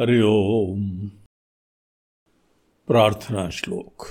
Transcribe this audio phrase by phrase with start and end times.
[0.00, 1.10] हरि ओम।
[2.86, 4.06] प्रार्थना श्लोक।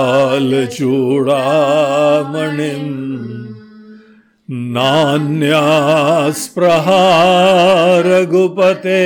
[4.73, 7.03] नान्यास्पृहा
[8.05, 9.03] रघुपते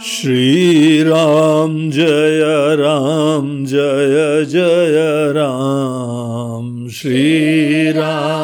[0.05, 2.41] श्री राम जय
[2.77, 8.44] राम जय जय राम श्री राम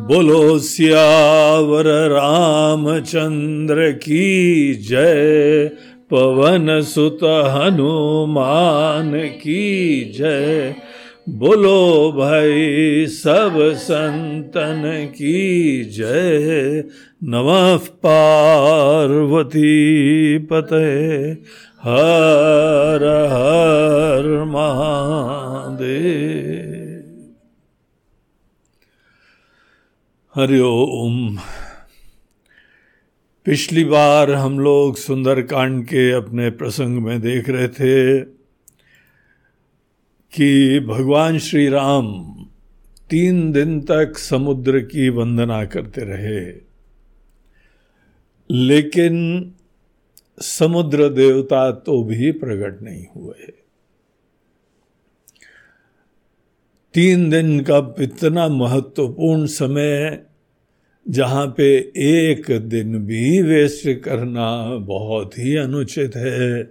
[0.07, 5.71] बोलो सियावर रामचंद्र की जय।
[6.13, 10.75] पवन सुत हनुमान की जय।
[11.29, 16.83] बोलो भाई सब संतन की जय।
[17.23, 21.37] नमः पार्वती पते।
[21.83, 27.33] हर हर महादेव।
[30.35, 31.22] हरिओम
[33.45, 38.19] पिछली बार हम लोग सुंदरकांड के अपने प्रसंग में देख रहे थे
[40.33, 42.35] कि भगवान श्री राम
[43.09, 46.53] तीन दिन तक समुद्र की वंदना करते रहे।
[48.51, 49.53] लेकिन
[50.39, 53.53] समुद्र देवता तो भी प्रकट नहीं हुए।
[56.93, 60.25] तीन दिन का इतना महत्वपूर्ण समय
[61.09, 66.63] जहाँ पे एक दिन भी वेस्ट करना बहुत ही अनुचित है।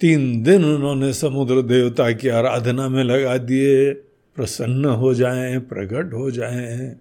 [0.00, 3.92] तीन दिन उन्होंने समुद्र देवता की आराधना में लगा दिए,
[4.36, 6.96] प्रसन्न हो जाएँ प्रकट हो जाएँ।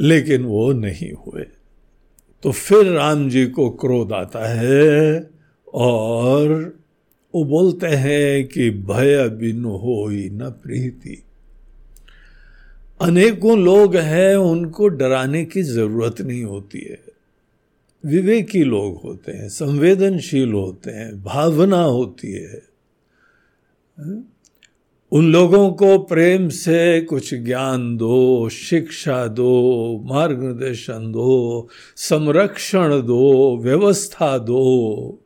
[0.00, 1.44] लेकिन वो नहीं हुए।
[2.42, 5.30] तो फिर राम जी को क्रोध आता है
[5.74, 6.76] और
[7.34, 11.23] वो बोलते हैं कि भय बिन हो ही न प्रीति।
[13.04, 17.00] अनेकों लोग हैं, उनको डराने की ज़रूरत नहीं होती है।
[18.06, 22.62] विवेकी लोग होते हैं, संवेदनशील होते हैं, भावना होती है।
[25.12, 34.38] उन लोगों को प्रेम से कुछ ज्ञान दो, शिक्षा दो, मार्गदर्शन दो, संरक्षण दो, व्यवस्था
[34.38, 35.18] दो।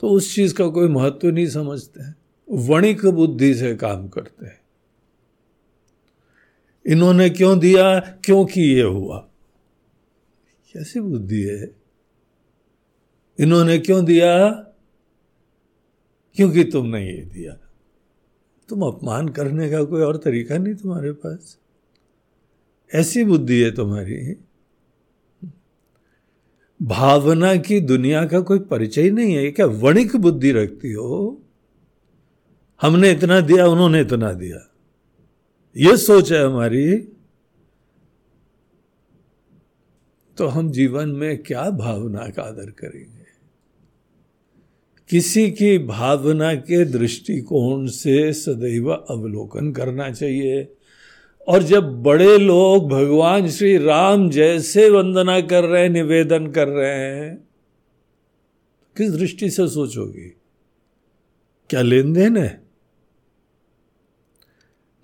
[0.00, 2.16] तो उस चीज़ का कोई महत्व नहीं समझते हैं।
[2.50, 4.60] वणिक बुद्धि से काम करते हैं।
[6.88, 8.00] इन्होंने क्यों दिया?
[8.00, 9.28] क्योंकि ये हुआ?
[10.72, 11.76] कैसी बुद्धि है?
[13.40, 14.50] इन्होंने क्यों दिया?
[16.36, 17.56] क्योंकि तुमने ये दिया।
[18.68, 21.58] तुम अपमान करने का कोई और तरीका नहीं तुम्हारे पास।
[22.94, 24.36] ऐसी बुद्धि है तुम्हारी।
[26.82, 31.42] भावना की दुनिया का कोई परिचय नहीं है। क्या वणिक बुद्धि रखती हो?
[32.82, 34.67] हमने इतना दिया, उन्होंने इतना दिया।
[35.78, 36.96] ये सोच है हमारी
[40.38, 43.24] तो हम जीवन में क्या भावना का आदर करेंगे?
[45.08, 50.72] किसी की भावना के दृष्टिकोण से सदैव अवलोकन करना चाहिए।
[51.48, 56.94] और जब बड़े लोग भगवान श्री राम जैसे वंदना कर रहे हैं, निवेदन कर रहे
[56.94, 57.48] हैं
[58.96, 60.28] किस दृष्टि से सोचोगे?
[61.70, 62.67] क्या लेन देन है?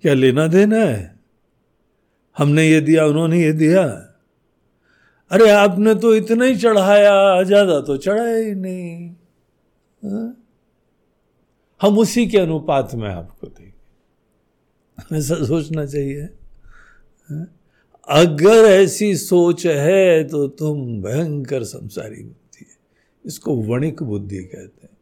[0.05, 1.19] क्या लेना देना है?
[2.37, 3.83] हमने ये दिया, उन्होंने ये दिया।
[5.31, 9.09] अरे आपने तो इतना ही चढ़ाया, ज़्यादा तो चढ़ाया ही नहीं।
[10.05, 10.37] हा?
[11.81, 17.47] हम उसी के अनुपात में आपको देंगे। ऐसा सोचना चाहिए। हा?
[18.07, 22.77] अगर ऐसी सोच है तो तुम भयंकर संसारी बुद्धि है।
[23.25, 24.97] इसको वणिक बुद्धि कहते हैं।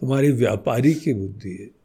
[0.00, 1.77] तुम्हारी व्यापारी की बुद्धि है।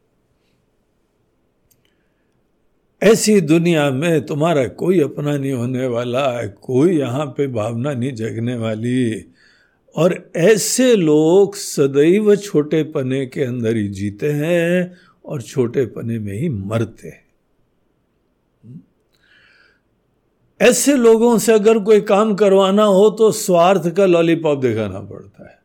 [3.03, 8.13] ऐसी दुनिया में तुम्हारा कोई अपना नहीं होने वाला है, कोई यहाँ पे भावना नहीं
[8.13, 9.25] जगने वाली।
[9.95, 16.33] और ऐसे लोग सदैव छोटे पने के अंदर ही जीते हैं और छोटे पने में
[16.33, 17.21] ही मरते हैं।
[20.59, 25.62] ऐसे लोगों से अगर कोई काम करवाना हो तो स्वार्थ का लॉलीपॉप दिखाना पड़ता है।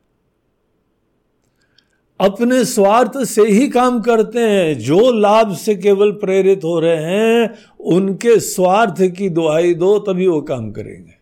[2.21, 7.55] अपने स्वार्थ से ही काम करते हैं। जो लाभ से केवल प्रेरित हो रहे हैं,
[7.81, 11.15] उनके स्वार्थ की दुहाई दो, तभी वो काम करेंगे।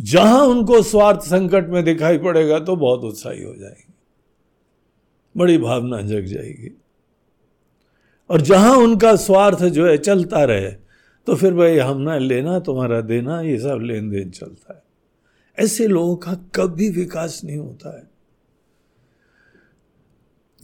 [0.00, 3.92] जहाँ उनको स्वार्थ संकट में दिखाई पड़ेगा तो बहुत उत्साही हो जाएँगे।
[5.36, 6.80] बड़ी भावना जग जाएगी।
[8.30, 10.70] और जहाँ उनका स्वार्थ जो है चलता रहे
[11.26, 14.82] तो फिर भाई, हम ना लेना, तुम्हारा देना, ये सब लेन देन चलता है।
[15.64, 18.11] ऐसे लोगों का कभी विकास नहीं होता है।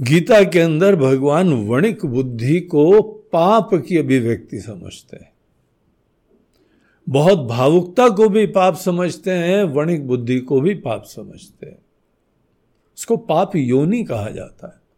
[0.01, 5.33] गीता के अंदर भगवान वणिक बुद्धि को पाप की अभिव्यक्ति समझते हैं।
[7.09, 11.79] बहुत भावुकता को भी पाप समझते हैं, वणिक बुद्धि को भी पाप समझते हैं।
[12.99, 14.89] उसको पाप योनि कहा जाता है।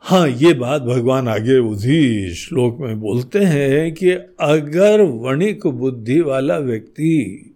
[0.00, 4.10] हाँ ये बात भगवान आगे उसी श्लोक में बोलते हैं कि
[4.40, 7.54] अगर वणिक बुद्धि वाला व्यक्ति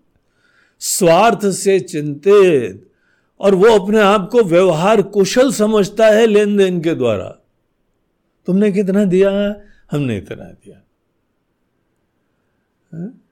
[0.80, 2.82] स्वार्थ से चिंतित
[3.40, 7.28] और वो अपने आप को व्यवहार कुशल समझता है लेन देन के द्वारा।
[8.46, 9.56] तुमने कितना दिया
[9.90, 10.82] हमने इतना दिया।
[12.92, 13.22] हाँ?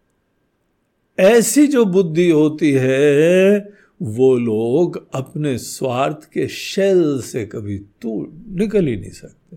[1.19, 3.59] ऐसी जो बुद्धि होती है,
[4.03, 9.57] वो लोग अपने स्वार्थ के शैल से कभी तू निकल ही नहीं सकते।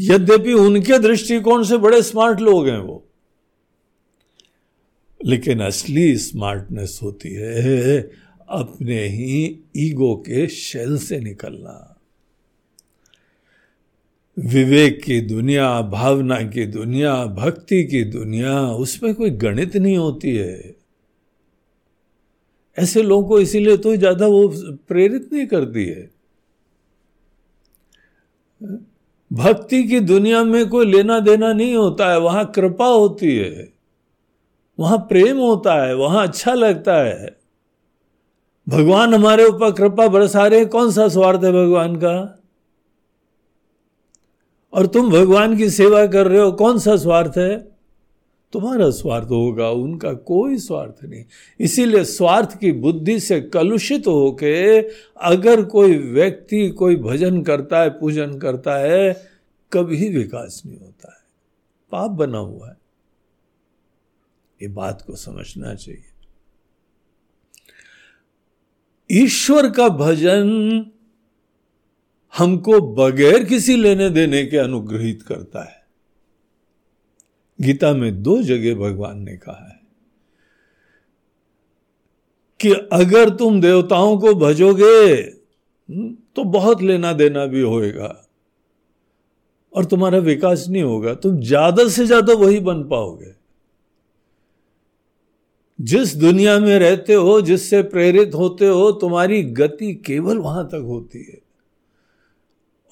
[0.00, 3.04] यद्यपि उनके दृष्टिकोण से बड़े स्मार्ट लोग हैं वो।
[5.24, 8.10] लेकिन असली स्मार्टनेस होती है
[8.50, 11.84] अपने ही ईगो के शेल से निकलना।
[14.36, 20.74] विवेक की दुनिया, भावना की दुनिया, भक्ति की दुनिया, उसमें कोई गणित नहीं होती है।
[22.78, 24.46] ऐसे लोगों को इसीलिए तो ज़्यादा वो
[24.88, 26.10] प्रेरित नहीं करती है।
[29.30, 33.68] भक्ति की दुनिया में कोई लेना देना नहीं होता है, वहाँ कृपा होती है,
[34.78, 37.37] वहाँ प्रेम होता है, वहाँ अच्छा लगता है।
[38.68, 42.42] भगवान हमारे ऊपर कृपा बरसा रहे कौन सा स्वार्थ है भगवान का?
[44.72, 47.58] और तुम भगवान की सेवा कर रहे हो, कौन सा स्वार्थ है?
[48.52, 51.24] तुम्हारा स्वार्थ होगा, उनका कोई स्वार्थ नहीं।
[51.60, 54.80] इसीलिए स्वार्थ की बुद्धि से कलुषित होके
[55.20, 59.26] अगर कोई व्यक्ति कोई भजन करता है, पूजन करता है,
[59.72, 61.28] कभी विकास नहीं होता है।
[61.92, 62.76] पाप बना हुआ है।
[64.62, 66.07] ये बात को समझना चाहिए।
[69.10, 70.48] ईश्वर का भजन
[72.34, 75.76] हमको बगैर किसी लेने देने के अनुग्रहित करता है।
[77.58, 79.76] गीता में दो जगह भगवान ने कहा है
[82.60, 88.14] कि अगर तुम देवताओं को भजोगे हम्म, तो बहुत लेना देना भी होएगा
[89.72, 93.37] और तुम्हारा विकास नहीं होगा तुम ज़्यादा से ज़्यादा वही बन पाओगे।
[95.80, 101.18] जिस दुनिया में रहते हो, जिससे प्रेरित होते हो, तुम्हारी गति केवल वहाँ तक होती
[101.18, 101.38] है।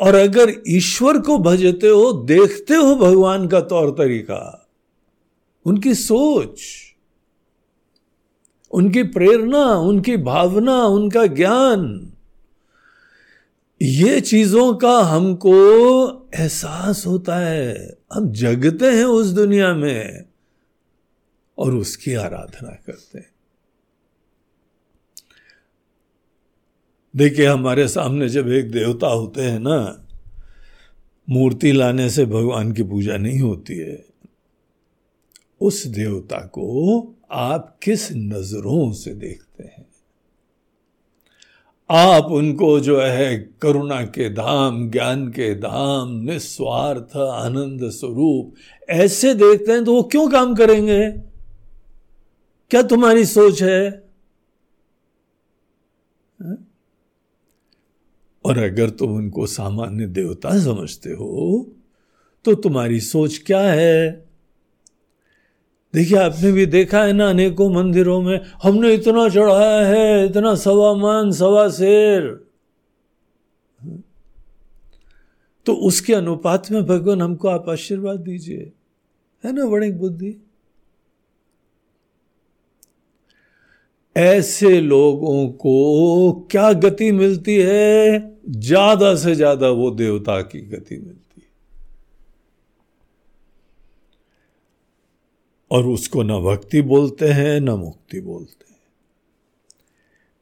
[0.01, 4.69] और अगर ईश्वर को भजते हो, देखते हो भगवान का तौर तरीका।
[5.65, 6.61] उनकी सोच,
[8.71, 12.13] उनकी प्रेरणा, उनकी भावना, उनका ज्ञान,
[13.83, 15.55] ये चीज़ों का हमको
[16.35, 20.25] एहसास होता है। हम जगते हैं उस दुनिया में।
[21.59, 23.31] और उसकी आराधना करते हैं।
[27.17, 30.07] देखिए, हमारे सामने जब एक देवता होते हैं ना,
[31.31, 34.05] मूर्ति लाने से भगवान की पूजा नहीं होती है।
[35.61, 39.87] उस देवता को आप किस नज़रों से देखते हैं?
[41.91, 48.55] आप उनको जो है करुणा के धाम ज्ञान के धाम निस्वार्थ, आनंद स्वरूप
[48.89, 51.26] ऐसे देखते हैं तो वो क्यों काम करेंगे?
[52.71, 54.05] क्या तुम्हारी सोच है?
[58.45, 61.73] और अगर तुम उनको सामान्य देवता समझते हो
[62.45, 64.27] तो तुम्हारी सोच क्या है?
[65.95, 70.95] देखिए, आपने भी देखा है ना अनेकों मंदिरों में, हमने इतना चढ़ाया है, इतना सवा
[70.95, 72.23] मान, सवा शेर।
[75.67, 78.73] तो उसके अनुपात में भगवान हमको आप आशीर्वाद दीजिए।
[79.45, 80.37] है ना बड़ी बुद्धि?
[84.17, 88.37] ऐसे लोगों को क्या गति मिलती है?
[88.51, 91.47] ज़्यादा से ज़्यादा वो देवता की गति मिलती है।
[95.71, 98.77] और उसको न भक्ति बोलते हैं, न मुक्ति बोलते हैं।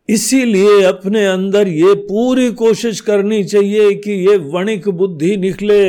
[0.08, 5.84] इसीलिए अपने अंदर ये पूरी कोशिश करनी चाहिए कि ये वणिक बुद्धि निकले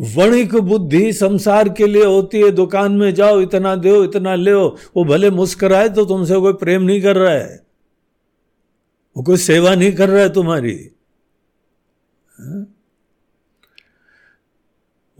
[0.00, 5.04] वणिक बुद्धि संसार के लिए होती है। दुकान में जाओ, इतना दो, इतना ले वो
[5.04, 7.66] भले मुस्कराए तो तुमसे कोई प्रेम नहीं कर रहा है।
[9.16, 10.90] वो कोई सेवा नहीं कर रहा है तुम्हारी।
[12.40, 12.72] हाँ?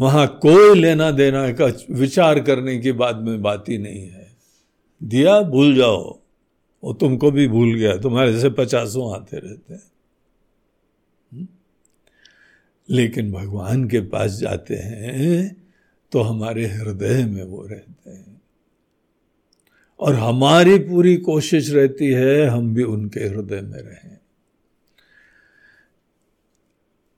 [0.00, 4.36] वहाँ कोई लेना देना का विचार करने की बाद में बात ही नहीं है।
[5.02, 6.18] दिया, भूल जाओ।
[6.84, 9.82] वो तुमको भी भूल गया। तुम्हारे से पचासों आते रहते हैं।
[12.90, 15.56] लेकिन भगवान के पास जाते हैं
[16.12, 18.42] तो हमारे हृदय में वो रहते हैं।
[20.00, 24.18] और हमारी पूरी कोशिश रहती है, हम भी उनके हृदय में रहें।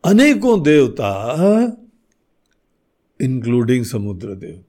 [0.05, 1.13] अनेकों देवता
[3.21, 4.65] इंक्लूडिंग समुद्र देवता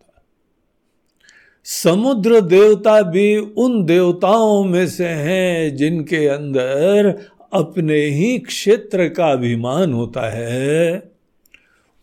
[1.63, 7.10] समुद्र देवता भी उन देवताओं में से हैं जिनके अंदर
[7.53, 11.12] अपने ही क्षेत्र का अभिमान होता है।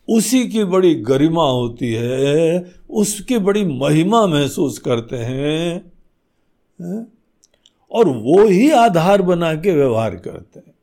[0.07, 5.91] उसी की बड़ी गरिमा होती है, उसकी बड़ी महिमा महसूस करते हैं
[7.91, 10.73] और वो ही आधार बना के व्यवहार करते हैं।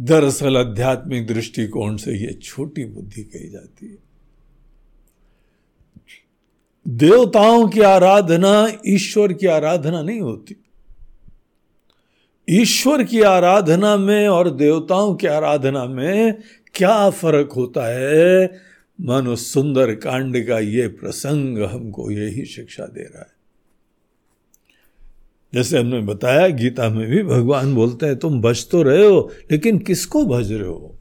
[0.00, 3.98] दरअसल आध्यात्मिक दृष्टिकोण से ये छोटी बुद्धि कही जाती है।
[6.88, 10.56] देवताओं की आराधना ईश्वर की आराधना नहीं होती।
[12.50, 16.42] ईश्वर की आराधना में और देवताओं की आराधना में
[16.74, 18.58] क्या फ़र्क होता है?
[19.00, 23.32] मानो सुंदर कांड का ये प्रसंग हमको यही शिक्षा दे रहा है।
[25.54, 29.78] जैसे हमने बताया, गीता में भी भगवान बोलते हैं, तुम भज तो रहे हो, लेकिन
[29.78, 30.96] किसको भज रहे हो?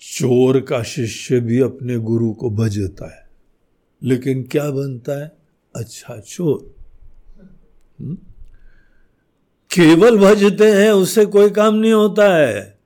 [0.00, 3.28] चोर का शिष्य भी अपने गुरु को भजता है,
[4.02, 5.32] लेकिन क्या बनता है?
[5.76, 6.81] अच्छा चोर?
[9.70, 12.78] केवल भजते हैं, उससे कोई काम नहीं होता है।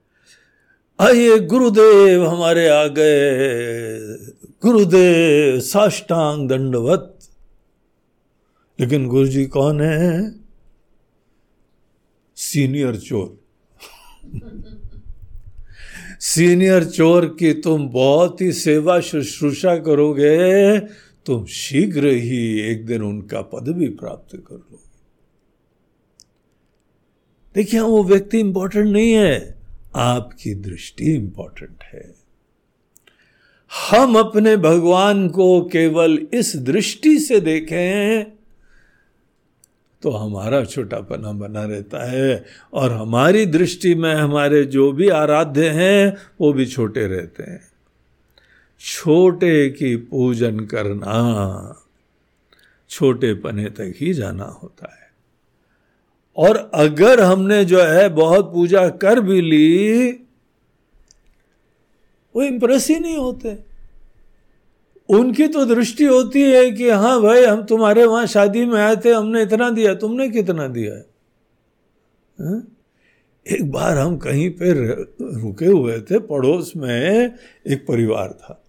[1.01, 3.99] आइए गुरुदेव हमारे आ गए
[4.63, 7.19] गुरुदेव साष्टांग दंडवत।
[8.81, 10.35] लेकिन गुरु जी कौन है?
[12.37, 13.47] सीनियर चोर।
[16.21, 20.79] सीनियर चोर की तुम बहुत ही सेवा शुश्रूषा करोगे,
[21.27, 24.86] तुम शीघ्र ही एक दिन उनका पद भी प्राप्त कर लोगे
[27.57, 29.55] देखिए वो व्यक्ति इंपॉर्टेंट नहीं है।
[29.97, 32.15] आपकी दृष्टि इंपॉर्टेंट है।
[33.91, 38.25] हम अपने भगवान को केवल इस दृष्टि से देखें
[40.03, 46.17] तो हमारा छोटापना बना रहता है और हमारी दृष्टि में हमारे जो भी आराध्य हैं,
[46.41, 47.69] वो भी छोटे रहते हैं।
[48.81, 51.83] छोटे की पूजन करना
[52.91, 55.06] छोटे पने तक ही जाना होता है।
[56.37, 60.09] और अगर हमने जो है बहुत पूजा कर भी ली,
[62.37, 63.59] वो इंप्रेस ही नहीं होते।
[65.09, 69.13] उनकी तो दृष्टि होती है कि हाँ भाई, हम तुम्हारे वहाँ शादी में आए थे,
[69.13, 71.07] हमने इतना दिया, तुमने कितना दिया है?
[72.41, 72.63] हा?
[73.53, 74.73] एक बार हम कहीं पे
[75.41, 77.35] रुके हुए थे, पड़ोस में
[77.67, 78.65] एक परिवार था।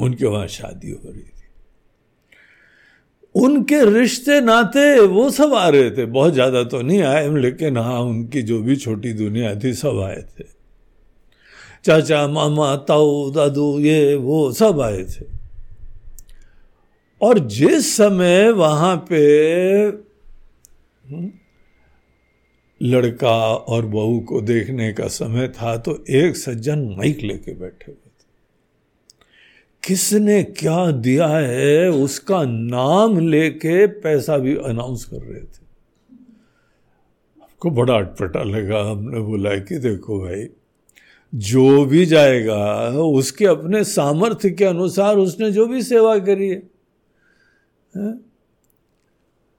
[0.00, 1.22] उनके वहाँ शादी हो रही
[3.36, 8.00] उनके रिश्ते नाते वो सब आ रहे थे। बहुत ज़्यादा तो नहीं आए लेकिन हाँ
[8.00, 10.44] उनकी जो भी छोटी दुनिया थी सब आए थे।
[11.84, 15.26] चाचा मामा ताऊ दादू ये वो सब आए थे।
[17.20, 19.20] और जिस समय वहाँ पे
[21.04, 21.30] हम्म,
[22.80, 28.05] लड़का और बहू को देखने का समय था तो एक सज्जन माइक लेके बैठे हुए
[29.86, 35.64] किसने क्या दिया है उसका नाम लेके पैसा भी अनाउंस कर रहे थे।
[37.42, 40.46] हमको बड़ा अटपटा लगा हमने बोला कि देखो भाई
[41.32, 42.58] जो भी जाएगा
[43.00, 46.62] उसके अपने सामर्थ्य के अनुसार उसने जो भी सेवा करी है,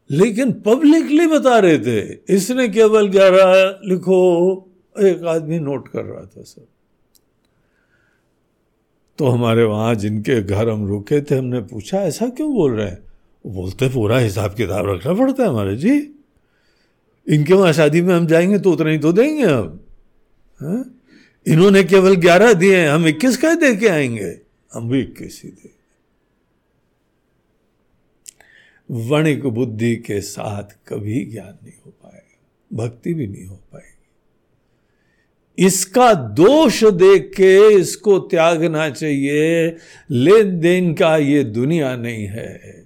[0.10, 2.00] लेकिन पब्लिकली बता रहे थे
[2.36, 4.20] इसने केवल ग्यारह लिखो
[4.96, 6.66] एक आदमी नोट कर रहा था सर।
[9.18, 13.04] तो हमारे वहाँ जिनके घर हम रुके थे, हमने पूछा, ऐसा क्यों बोल रहे हैं?
[13.48, 16.12] बोलते पूरा हिसाब किताब रखना पड़ता है हमारे। जी,
[17.28, 19.80] इनके वहाँ शादी में हम जाएँगे तो उतना ही तो देंगे हम।
[20.62, 20.84] है?
[21.54, 24.42] इन्होंने केवल ग्यारह दिए हैं, हम इक्कीस का दे के आएँगे?
[24.74, 25.78] हम भी इक्कीस ही दे।
[28.92, 32.38] वणिक बुद्धि के साथ कभी ज्ञान नहीं हो पाएगा,
[32.74, 33.97] भक्ति भी नहीं हो पाएगी।
[35.58, 39.76] इसका दोष देख के इसको त्यागना चाहिए।
[40.12, 42.86] लेन देन का ये दुनिया नहीं है।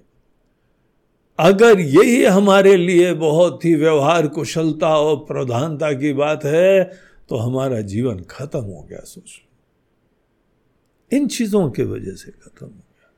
[1.38, 6.84] अगर यही हमारे लिए बहुत ही व्यवहार, कुशलता और प्रधानता की बात है
[7.28, 12.72] तो हमारा जीवन खत्म हो गया सोच। लो इन चीज़ों की वजह से खत्म हो
[12.72, 13.12] गया।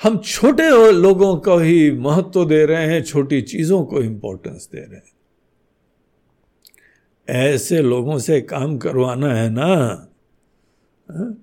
[0.00, 4.96] हम छोटे लोगों को ही महत्व दे रहे हैं, छोटी चीज़ों को इंपॉर्टेंस दे रहे
[4.96, 5.13] हैं।
[7.28, 9.66] ऐसे लोगों से काम करवाना है ना?
[11.10, 11.40] हाँ?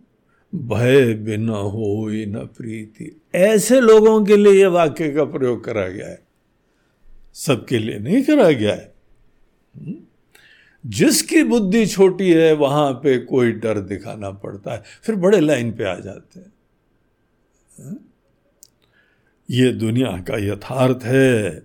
[0.56, 6.08] भय बिना हो न प्रीति। ऐसे लोगों के लिए यह वाक्य का प्रयोग करा गया
[6.08, 6.24] है।
[7.34, 8.94] सबके लिए नहीं करा गया है।
[10.86, 15.84] जिसकी बुद्धि छोटी है, वहाँ पे कोई डर दिखाना पड़ता है। फिर बड़े लाइन पे
[15.84, 16.54] आ जाते हैं।
[17.82, 18.08] हाँ?
[19.50, 21.60] ये दुनिया का यथार्थ है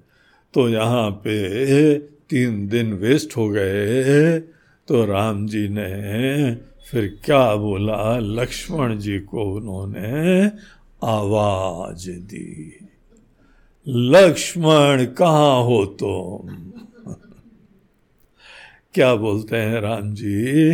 [0.54, 4.40] तो यहाँ पे तीन दिन वेस्ट हो गए
[4.88, 6.54] तो राम जी ने
[6.90, 8.18] फिर क्या बोला?
[8.18, 10.46] लक्ष्मण जी को उन्होंने
[11.04, 12.78] आवाज़ दी।
[13.88, 16.72] लक्ष्मण, कहाँ हो तुम?
[18.94, 20.72] क्या बोलते हैं राम जी?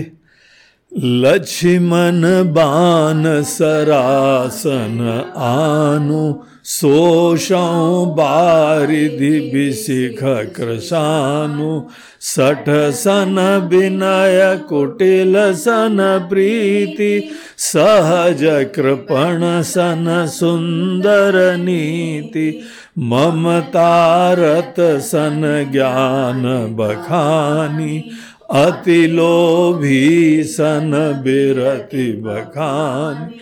[0.99, 5.01] लक्ष्मण बान सरासन
[5.37, 6.35] आनु
[6.65, 10.21] सोषौ बारिधि विशिख
[10.57, 11.89] कृशानु,
[12.21, 22.61] सठ सन विनय कुटिल सन प्रीति, सहज कृपण सन सुंदर नीति,
[22.99, 26.43] ममतारत सन ज्ञान
[26.77, 28.11] बखानी,
[28.51, 33.41] अति लोभी सन बिरति बखानी।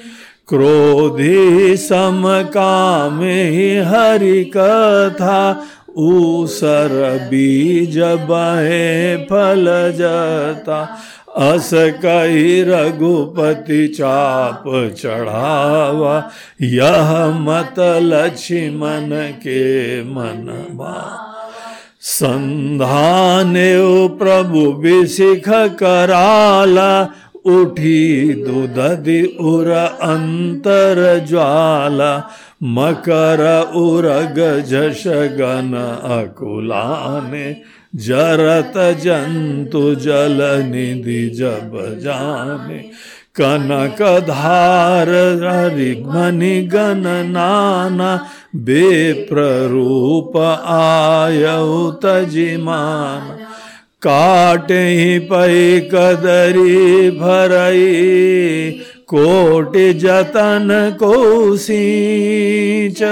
[0.50, 2.22] क्रोधी सम
[2.56, 3.18] काम
[3.88, 5.40] हरि कथा
[5.96, 6.92] ऊसर
[7.30, 7.98] बीज
[8.30, 9.64] बहे फल
[9.96, 10.80] जता।
[11.36, 14.64] अस कही रघुपति चाप
[14.98, 16.30] चढ़ावा,
[16.62, 19.08] यह मत लक्ष्मण
[19.42, 20.96] के मन बा।
[22.02, 23.54] संधान
[24.18, 26.92] प्रभु विशिख कराला
[27.46, 29.68] उठी दुदधि उर
[30.02, 32.30] अंतर ज्वाला,
[32.62, 37.56] मकर उरग झष गन अकुलाने,
[37.96, 42.78] जरत जंतु जल निधि जब जाने।
[43.34, 45.08] कनक धार
[46.06, 48.26] मणि गण नाना,
[48.56, 51.44] बेप्ररूप आय
[52.04, 53.39] तजिमान
[54.02, 54.84] काटे
[55.30, 55.56] पै
[55.92, 57.82] कदरी भरई,
[59.06, 60.68] कोटि जतन
[61.02, 63.02] को सींच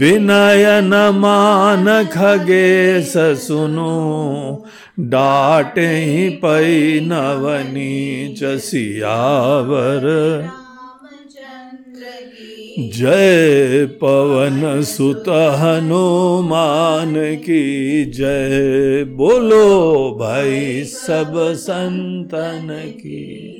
[0.00, 3.94] विनयन मान खगे सुनो
[5.12, 5.90] डाटे
[6.42, 7.94] पै नवनी
[8.40, 10.06] चसियावर
[12.78, 23.52] जय पवन सुत हनुमान की जय। बोलो भाई सब संतन की।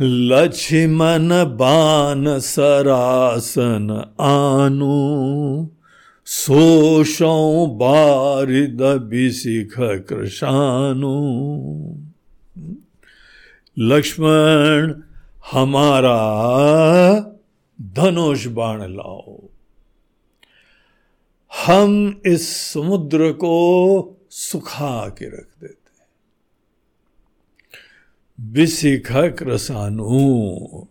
[0.00, 5.68] लक्ष्मण बान सरासन आनु।
[6.26, 11.14] सोशौ बारिद बिसिख कृषानु
[13.78, 14.94] लक्ष्मण
[15.44, 16.18] हमारा
[17.80, 19.38] धनुष बाण लाओ।
[21.52, 23.56] हम इस समुद्र को
[24.30, 25.76] सुखा के रख देते
[28.38, 30.86] विशिख रसानु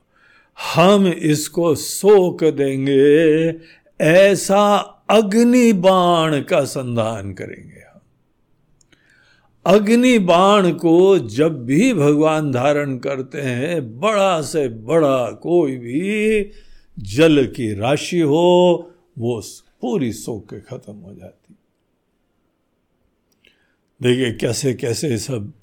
[0.57, 3.59] हम इसको सोक देंगे,
[4.01, 4.75] ऐसा
[5.09, 7.80] अग्नि बाण का संधान करेंगे।
[9.65, 16.51] अग्नि बाण को जब भी भगवान धारण करते हैं, बड़ा से बड़ा कोई भी
[16.99, 19.41] जल की राशि हो, वो
[19.81, 21.55] पूरी सोख के खत्म हो जाती
[24.01, 25.53] देखिए कैसे कैसे सब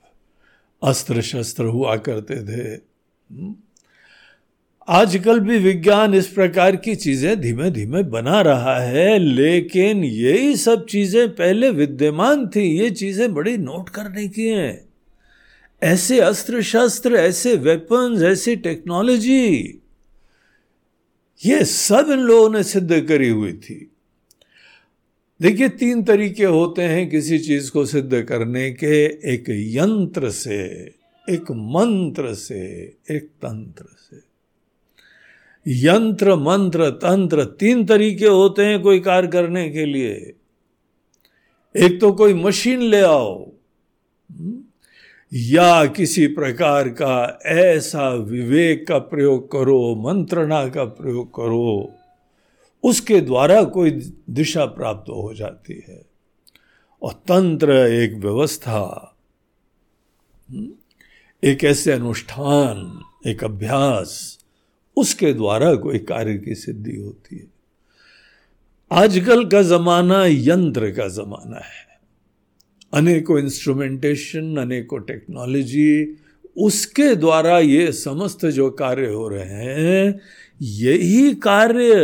[0.82, 2.76] अस्त्र शस्त्र हुआ करते थे।
[4.88, 10.87] आजकल भी विज्ञान इस प्रकार की चीज़ें धीमे धीमे बना रहा है, लेकिन यही सब
[10.87, 14.88] चीज़ें पहले विद्यमान थी, ये चीज़ें बड़ी नोट करने की हैं।
[15.83, 19.81] ऐसे अस्त्र शस्त्र ऐसे वेपन्स ऐसी टेक्नोलॉजी
[21.42, 23.90] ये सब इन लोगों ने सिद्ध करी हुई थी।
[25.40, 30.62] देखिए, तीन तरीके होते हैं किसी चीज़ को सिद्ध करने के, एक यंत्र से,
[31.29, 32.64] एक मंत्र से,
[33.11, 34.27] एक तंत्र से।
[35.68, 40.35] यंत्र मंत्र तंत्र तीन तरीके होते हैं कोई कार्य करने के लिए।
[41.74, 43.50] एक तो कोई मशीन ले आओ
[45.33, 51.94] या किसी प्रकार का ऐसा विवेक का प्रयोग करो मंत्रणा का प्रयोग करो
[52.85, 53.90] उसके द्वारा कोई
[54.31, 56.02] दिशा प्राप्त हो जाती है।
[57.02, 59.16] और तंत्र एक व्यवस्था
[60.50, 60.68] हम्म,
[61.44, 64.38] एक ऐसे अनुष्ठान एक अभ्यास
[64.98, 67.46] उसके द्वारा कोई कार्य की सिद्धि होती है।
[68.90, 71.87] आजकल का जमाना यंत्र का जमाना है।
[72.94, 76.16] अनेकों इंस्ट्रूमेंटेशन अनेकों टेक्नोलॉजी
[76.56, 80.20] उसके द्वारा ये समस्त जो कार्य हो रहे हैं,
[80.62, 81.94] यही कार्य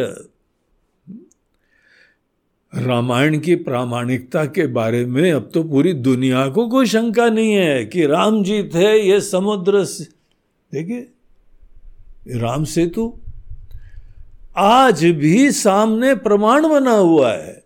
[2.73, 7.85] रामायण की प्रामाणिकता के बारे में अब तो पूरी दुनिया को कोई शंका नहीं है
[7.85, 9.85] कि राम जी थे ये समुद्र
[10.73, 11.09] देखिए
[12.29, 13.19] राम सेतु,
[14.57, 17.65] आज भी सामने प्रमाण बना हुआ है।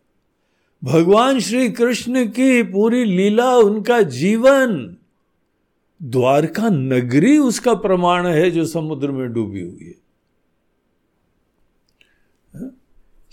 [0.85, 4.97] भगवान श्री कृष्ण की पूरी लीला, उनका जीवन,
[6.03, 10.09] द्वारका नगरी उसका प्रमाण है जो समुद्र में डूबी हुई है।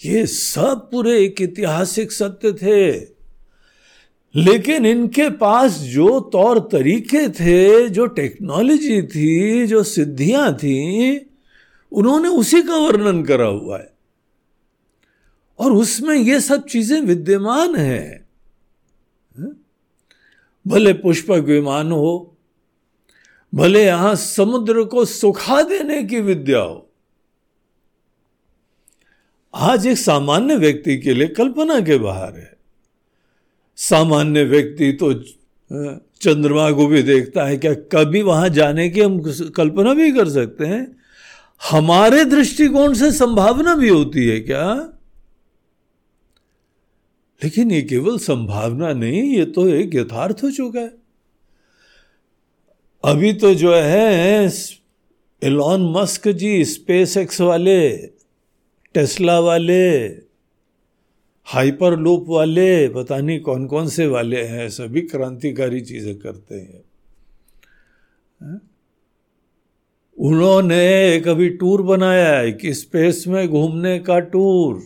[0.06, 3.15] ये सब पूरे एक ऐतिहासिक सत्य थे।
[4.36, 11.18] लेकिन इनके पास जो तौर तरीके थे, जो टेक्नोलॉजी थी, जो सिद्धियाँ थी,
[11.92, 13.94] उन्होंने उसी का वर्णन करा हुआ है।
[15.60, 18.28] और उसमें ये सब चीज़ें विद्यमान है।
[20.68, 22.38] भले पुष्पक विमान हो,
[23.56, 26.90] भले यहाँ समुद्र को सुखा देने की विद्या हो।
[29.54, 32.55] आज एक सामान्य व्यक्ति के लिए कल्पना के बाहर है।
[33.78, 35.14] सामान्य व्यक्ति तो
[36.22, 37.74] चंद्रमा को भी देखता है क्या?
[37.74, 39.20] कभी वहाँ जाने की हम
[39.56, 40.96] कल्पना भी कर सकते हैं?
[41.70, 44.74] हमारे दृष्टिकोण से संभावना भी होती है क्या?
[47.44, 50.94] लेकिन ये केवल संभावना नहीं, ये तो एक यथार्थ हो चुका है।
[53.06, 54.52] अभी तो जो है
[55.44, 57.98] Elon Musk ji space X वाले
[58.94, 60.08] टेस्ला वाले
[61.46, 66.82] हाइपर लूप वाले, पता नहीं कौन कौन से वाले हैं, सभी क्रांतिकारी चीज़ें करते हैं।
[70.18, 72.52] उन्होंने कभी टूर बनाया है?
[72.52, 74.84] कि स्पेस में घूमने का टूर?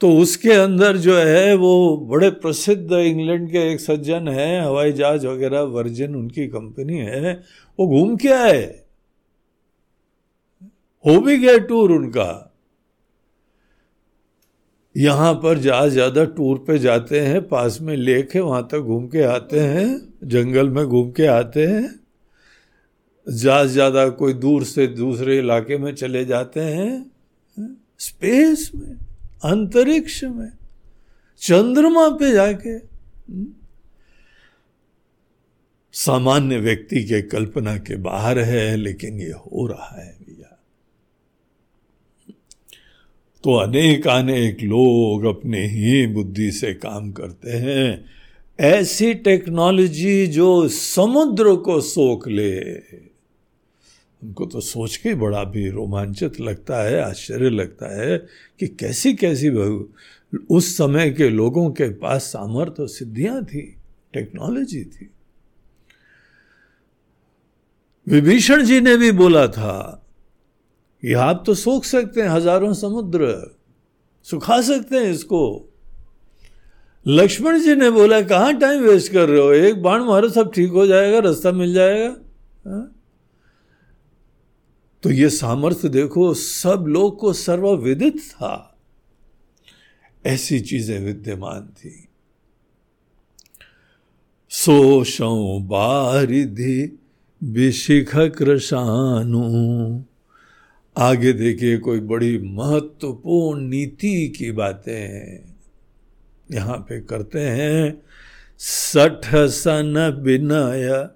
[0.00, 5.26] तो उसके अंदर जो है, वो बड़े प्रसिद्ध इंग्लैंड के एक सज्जन है, हवाई जहाज़
[5.26, 7.42] वगैरह, वर्जिन उनकी कंपनी है,
[7.80, 8.80] वो घूम के आए।
[11.06, 12.51] हो भी गया टूर उनका।
[14.94, 19.06] यहाँ पर जहाँ ज़्यादा टूर पे जाते हैं, पास में लेक है, वहाँ तक घूम
[19.08, 19.88] के आते हैं,
[20.24, 21.88] जंगल में घूम के आते हैं।
[23.26, 27.10] ज़्यादा ज़्यादा कोई दूर से दूसरे इलाके में चले जाते हैं।
[28.00, 28.96] स्पेस में,
[29.44, 30.52] अंतरिक्ष में,
[31.42, 32.78] चंद्रमा पे जाके।
[35.94, 40.58] सामान्य व्यक्ति के कल्पना के बाहर है, लेकिन ये हो रहा है भैया
[43.44, 48.04] तो अनेक अनेक लोग अपने ही बुद्धि से काम करते हैं।
[48.60, 52.60] ऐसी टेक्नोलॉजी जो समुद्र को सोख ले,
[54.22, 58.18] उनको तो सोच के बड़ा भी रोमांचित लगता है, आश्चर्य लगता है
[58.60, 59.50] कि कैसी कैसी
[60.50, 63.62] उस समय के लोगों के पास सामर्थ्य सिद्धियाँ थी,
[64.12, 65.10] टेक्नोलॉजी थी।
[68.06, 70.01] विभीषण जी ने भी बोला था
[71.02, 73.50] कि आप तो सोख सकते हैं, हज़ारों समुद्र।
[74.24, 75.68] सुखा सकते हैं इसको।
[77.06, 79.52] लक्ष्मण जी ने बोला, कहाँ टाइम वेस्ट कर रहे हो?
[79.52, 82.16] एक बाण मारो, सब ठीक हो जाएगा, रास्ता मिल जाएगा।
[82.66, 82.94] हा?
[85.02, 88.78] तो ये सामर्थ्य देखो, सब लोग को सर्वविदित था।
[90.26, 92.08] ऐसी चीज़ें विद्यमान थी।
[94.50, 96.98] सोशौ बारिधि
[97.44, 99.42] विशिख कृषानु
[100.96, 105.56] आगे देखिए कोई बड़ी महत्वपूर्ण नीति की बातें हैं
[106.52, 108.02] यहाँ पे करते हैं।
[108.58, 111.08] सठ सन विनय।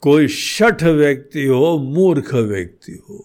[0.00, 3.24] कोई शठ व्यक्ति हो, मूर्ख व्यक्ति हो।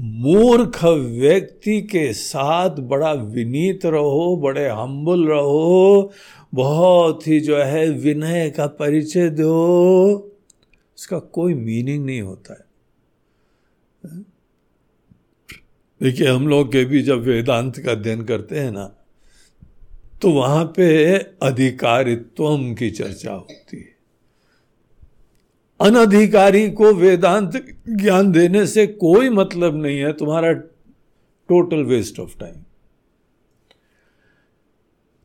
[0.00, 6.12] मूर्ख व्यक्ति के साथ बड़ा विनीत रहो, बड़े हम्बुल रहो,
[6.54, 10.32] बहुत ही जो है विनय का परिचय दो।
[10.98, 12.69] इसका कोई मीनिंग नहीं होता है।
[16.00, 18.84] देखिए, हम लोग के भी जब वेदांत का अध्ययन करते हैं ना
[20.22, 20.86] तो वहाँ पे
[21.42, 23.88] अधिकारित्व की चर्चा होती है।
[25.80, 27.52] अनधिकारी को वेदांत
[27.90, 32.54] ज्ञान देने से कोई मतलब नहीं है, तुम्हारा टोटल वेस्ट ऑफ़ टाइम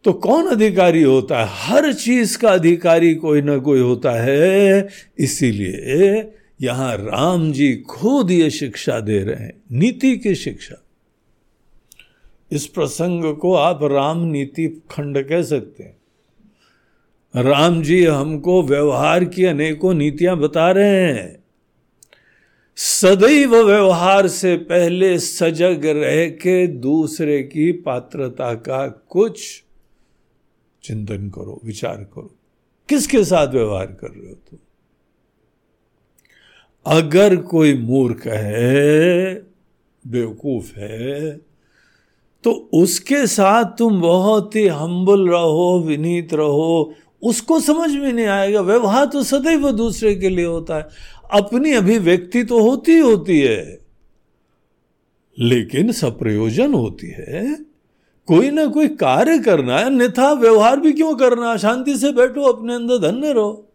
[0.06, 1.48] तो कौन अधिकारी होता है?
[1.50, 4.88] हर चीज़ का अधिकारी कोई ना कोई होता है,
[5.20, 6.22] इसीलिए
[6.62, 10.82] यहाँ राम जी खुद ये शिक्षा दे रहे हैं, नीति की शिक्षा।
[12.52, 15.98] इस प्रसंग को आप राम नीति खंड कह सकते हैं।
[17.44, 21.44] राम जी हमको व्यवहार की अनेकों नीतियाँ बता रहे हैं।
[22.76, 29.64] सदैव व्यवहार से पहले सजग रह के दूसरे की पात्रता का कुछ
[30.84, 32.36] चिंतन करो, विचार करो।
[32.90, 34.60] किसके साथ व्यवहार कर रहे हो तुम?
[36.88, 39.36] अगर कोई मूर्ख है,
[40.08, 41.46] बेवकूफ़ है
[42.44, 46.94] तो उसके साथ तुम बहुत ही हम्बल रहो, विनीत रहो।
[47.24, 50.88] उसको समझ में नहीं आएगा। व्यवहार तो सदैव दूसरे के लिए होता है।
[51.32, 53.80] अपनी अभिव्यक्ति तो होती होती है।
[55.40, 57.56] लेकिन सप्रयोजन होती है।
[58.26, 62.76] कोई ना कोई कार्य करना है। अन्यथा व्यवहार भी क्यों करना शांति से बैठो, अपने
[62.76, 63.70] अंदर धन्य रहो।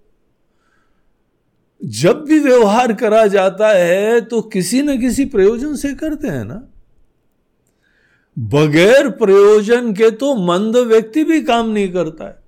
[1.83, 6.61] जब भी व्यवहार करा जाता है तो किसी न किसी प्रयोजन से करते हैं ना।
[8.37, 12.39] बगैर प्रयोजन के तो मंद व्यक्ति भी काम नहीं करता है।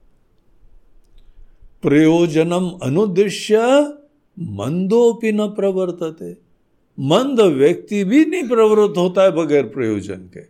[1.83, 3.59] प्रयोजनम अनुदृश्य
[4.39, 6.37] मंदोपि न प्रवर्तते।
[6.99, 10.41] मंद व्यक्ति भी नहीं प्रवृत्त होता है बगैर प्रयोजन के।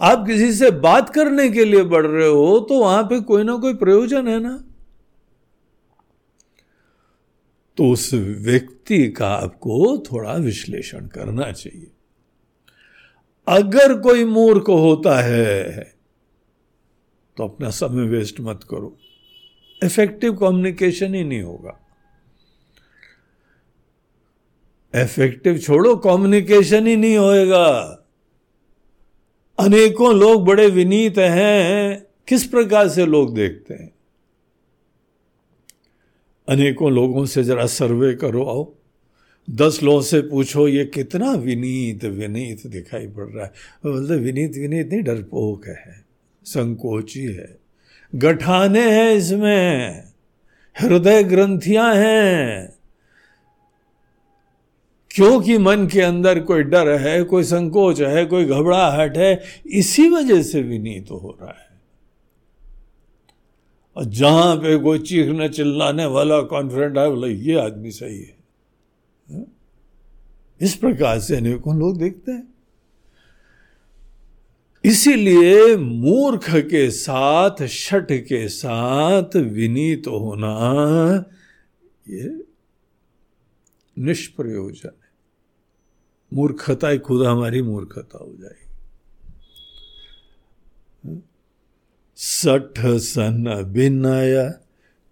[0.00, 3.56] आप किसी से बात करने के लिए बढ़ रहे हो तो वहाँ पे कोई ना
[3.56, 4.52] कोई प्रयोजन है ना।
[7.76, 11.90] तो उस व्यक्ति का आपको थोड़ा विश्लेषण करना चाहिए।
[13.48, 15.62] अगर कोई मूर्ख होता है
[17.36, 18.96] तो अपना समय वेस्ट मत करो।
[19.84, 21.78] इफ़ेक्टिव कम्युनिकेशन ही नहीं होगा।
[24.94, 27.68] इफ़ेक्टिव छोड़ो कम्युनिकेशन ही नहीं होएगा।
[29.58, 33.91] अनेकों लोग बड़े विनीत हैं। किस प्रकार से लोग देखते हैं?
[36.48, 38.74] अनेकों लोगों से जरा सर्वे करो, आओ।
[39.50, 43.52] दस लोगों से पूछो, ये कितना विनीत विनीत दिखाई पड़ रहा है।
[43.86, 46.04] बोलते, विनीत विनीत नहीं, डरपोक है,
[46.44, 47.58] संकोची है।
[48.14, 50.04] गठाने हैं इसमें,
[50.80, 52.74] हृदय ग्रंथियाँ हैं।
[55.10, 60.42] क्योंकि मन के अंदर कोई डर है, कोई संकोच है, कोई घबराहट है, इसी वजह
[60.42, 61.71] से विनीत हो रहा है।
[63.96, 68.36] और जहाँ पे कोई चीखने चिल्लाने वाला कॉन्फिडेंट है, बोला, ये आदमी सही है।
[69.32, 69.44] हाँ?
[70.60, 72.54] इस प्रकार से अनेकों लोग देखते हैं।
[74.84, 81.24] इसीलिए मूर्ख के साथ, शठ के साथ विनीत होना,
[82.08, 82.44] ये
[83.98, 85.12] निष्प्रयोजन है।
[86.34, 88.61] मूर्खता खुद हमारी मूर्खता हो जाएगी।
[92.24, 94.54] सठ सन विनय,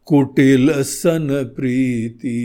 [0.05, 2.41] कुटिल सन प्रीति।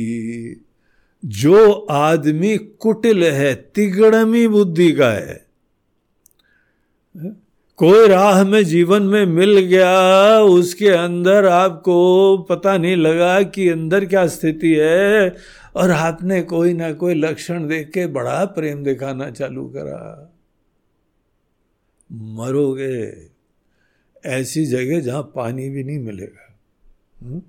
[1.26, 5.46] जो आदमी कुटिल है, तिगड़मी बुद्धि का है।
[7.78, 14.06] कोई राह में जीवन में मिल गया, उसके अंदर आपको पता नहीं लगा कि अंदर
[14.06, 15.36] क्या स्थिति है,
[15.76, 20.34] और आपने कोई ना कोई लक्षण देख के बड़ा प्रेम दिखाना चालू करा।
[22.12, 23.35] मरोगे।
[24.26, 26.58] ऐसी जगह जहाँ पानी भी नहीं मिलेगा?
[27.22, 27.42] हम्म?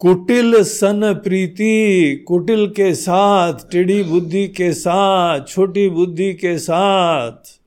[0.00, 7.58] कुटिल सन प्रीति, कुटिल के साथ, टेढ़ी बुद्धि के साथ, छोटी बुद्धि के साथ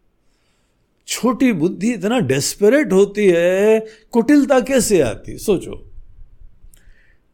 [1.07, 3.79] छोटी बुद्धि इतना डेस्परेट होती है,
[4.11, 5.85] कुटिलता कैसे आती सोचो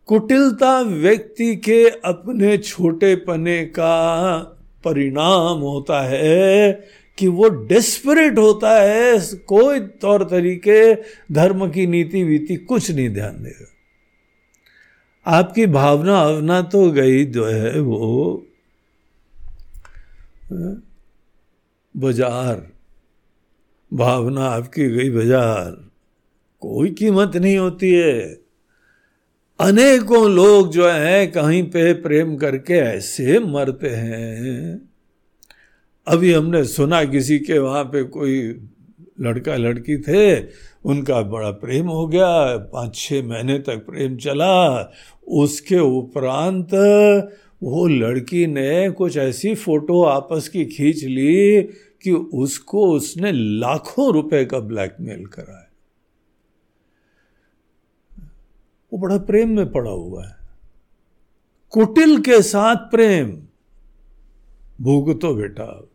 [0.08, 4.38] कुटिलता व्यक्ति के अपने छोटे पने का
[4.84, 6.72] परिणाम होता है
[7.18, 10.94] कि वो डेस्परेट होता है, कोई तौर तरीके
[11.34, 13.72] धर्म की नीति वीति कुछ नहीं ध्यान देगा
[15.26, 18.46] आपकी भावना अवना तो गई जो है वो,
[21.96, 22.66] बाज़ार।
[23.92, 25.72] भावना आपकी गई बाज़ार।
[26.62, 28.22] कोई कीमत नहीं होती है।
[29.60, 34.95] अनेकों लोग जो है, कहीं पे प्रेम करके ऐसे मरते हैं।
[36.08, 38.42] अभी हमने सुना किसी के वहाँ पे कोई
[39.20, 40.44] लड़का, लड़की थे,
[40.86, 44.92] उनका बड़ा प्रेम हो गया पाँच छः महीने तक प्रेम चला।
[45.28, 46.74] उसके उपरांत
[47.64, 51.62] वो लड़की ने कुछ ऐसी फ़ोटो आपस की खींच ली
[52.04, 55.68] कि उसको उसने लाखों रुपए का ब्लैकमेल करा है
[58.92, 60.36] वो बड़ा प्रेम में पड़ा हुआ है।
[61.70, 63.38] कुटिल के साथ प्रेम,
[64.82, 65.88] भूग तो बेटा?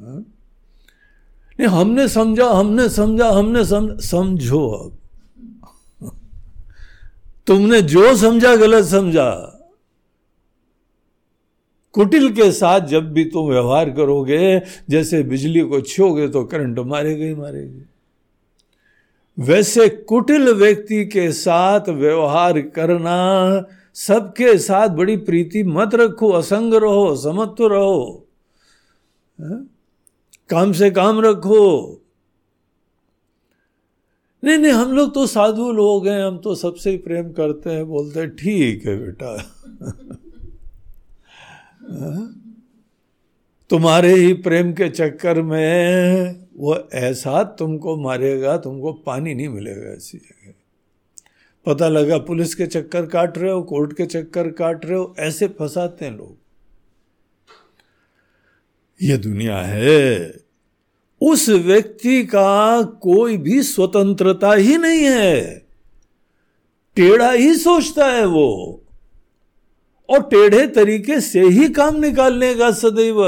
[0.00, 4.94] नहीं, हमने समझा हमने समझा, हमने समझ। समझो अब।
[7.46, 9.54] तुमने जो समझा, गलत समझा।
[11.92, 17.24] कुटिल के साथ जब भी तुम व्यवहार करोगे, जैसे बिजली को छोगे तो करंट मारेगा
[17.24, 17.82] ही मारेगी।
[19.38, 27.16] वैसे कुटिल व्यक्ति के साथ व्यवहार करना, सबके साथ बड़ी प्रीति मत रखो, असंग रहो,
[27.16, 28.26] समत्व रहो।
[29.40, 29.77] है?
[30.50, 31.94] काम से काम रखो।
[34.42, 37.86] नहीं नहीं, हम लोग तो साधु लोग हैं, हम तो सबसे ही प्रेम करते हैं,
[37.88, 39.36] बोलते हैं, ठीक है बेटा।
[43.70, 50.18] तुम्हारे ही प्रेम के चक्कर में वो ऐसा तुमको मारेगा, तुमको पानी नहीं मिलेगा ऐसी
[50.18, 50.54] जगह।
[51.66, 55.48] पता लगा पुलिस के चक्कर काट रहे हो, कोर्ट के चक्कर काट रहे हो, ऐसे
[55.48, 56.36] फंसाते हैं लोग।
[59.02, 60.34] ये दुनिया है।
[61.20, 65.66] उस व्यक्ति का कोई भी स्वतंत्रता ही नहीं है।
[66.96, 68.82] टेढ़ा ही सोचता है वो।
[70.10, 73.24] और टेढ़े तरीके से ही काम निकालने का सदैव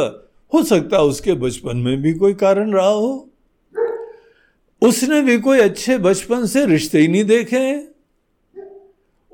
[0.54, 3.30] हो सकता है उसके बचपन में भी कोई कारण रहा हो।
[4.82, 7.89] उसने भी कोई अच्छे बचपन से रिश्ते ही नहीं देखे।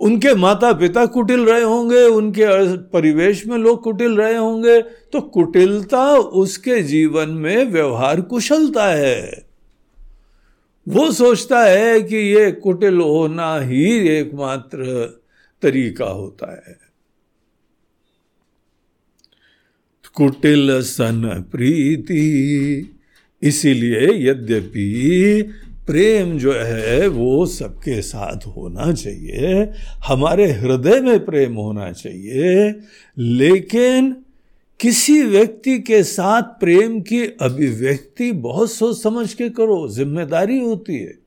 [0.00, 6.04] उनके माता पिता कुटिल रहे होंगे, उनके परिवेश में लोग कुटिल रहे होंगे तो कुटिलता
[6.16, 9.46] उसके जीवन में व्यवहार कुशलता है।
[10.86, 15.04] वो सोचता है कि ये कुटिल होना ही एकमात्र
[15.62, 16.78] तरीका होता है।
[20.14, 22.92] कुटिल सन प्रीति,
[23.42, 25.52] इसीलिए यद्यपि
[25.86, 29.72] प्रेम जो है, वो सबके साथ होना चाहिए।
[30.06, 32.74] हमारे हृदय में प्रेम होना चाहिए।
[33.18, 34.16] लेकिन
[34.80, 41.18] किसी व्यक्ति के साथ प्रेम की अभिव्यक्ति बहुत सोच समझ के करो, ज़िम्मेदारी होती है।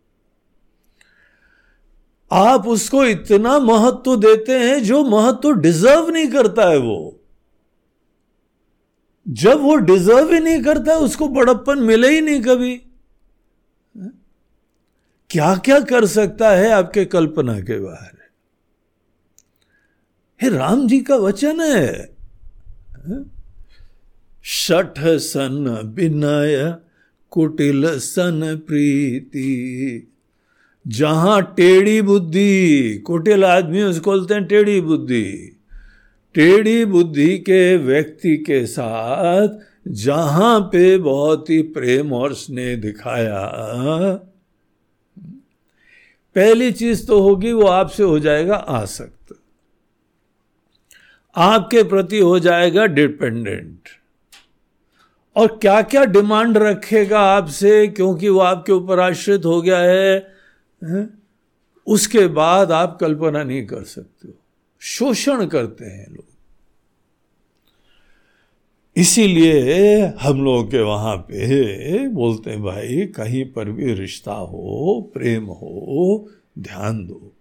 [2.31, 7.19] आप उसको इतना महत्व देते हैं, जो महत्व डिजर्व नहीं करता है वो।
[9.27, 12.81] जब वो डिजर्व ही नहीं करता, उसको बड़प्पन मिले ही नहीं कभी।
[15.29, 18.11] क्या क्या कर सकता है आपके कल्पना के बाहर?
[20.41, 22.15] हे राम जी का वचन है।
[24.43, 26.75] शठ सन विनय
[27.29, 30.11] कुटिल सन, प्रीति।
[30.87, 35.57] जहाँ टेढ़ी बुद्धि, कुटिल आदमी उसको बोलते हैं टेढ़ी बुद्धि।
[36.33, 39.49] टेढ़ी बुद्धि के व्यक्ति के साथ
[39.87, 43.39] जहाँ पे बहुत ही प्रेम और स्नेह दिखाया
[46.39, 49.39] पहली चीज़ तो होगी, वो आपसे हो जाएगा आसक्त।
[51.35, 53.79] आपके प्रति हो जाएगा डिपेंडेंट।
[55.35, 60.33] और क्या क्या डिमांड रखेगा आपसे, क्योंकि वो आपके ऊपर आश्रित हो गया है?
[61.87, 64.33] उसके बाद आप कल्पना नहीं कर सकते हो।
[64.79, 66.28] शोषण करते हैं लोग।
[68.97, 75.45] इसीलिए हम लोग के वहाँ पे बोलते हैं, भाई, कहीं पर भी रिश्ता हो, प्रेम
[75.45, 76.29] हो,
[76.59, 77.31] ध्यान दो।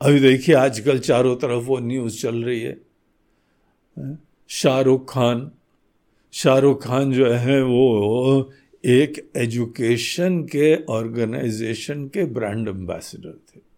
[0.00, 2.80] अभी देखिए, आजकल चारों तरफ़ वो न्यूज़ चल रही है।
[4.48, 5.50] शाहरुख खान
[6.32, 8.52] शाहरुख खान जो है वो
[8.84, 13.71] एक एजुकेशन के ऑर्गेनाइजेशन के ब्रांड एम्बेसडर थे।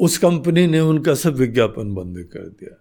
[0.00, 2.76] उस कंपनी ने उनका सब विज्ञापन बंद कर दिया।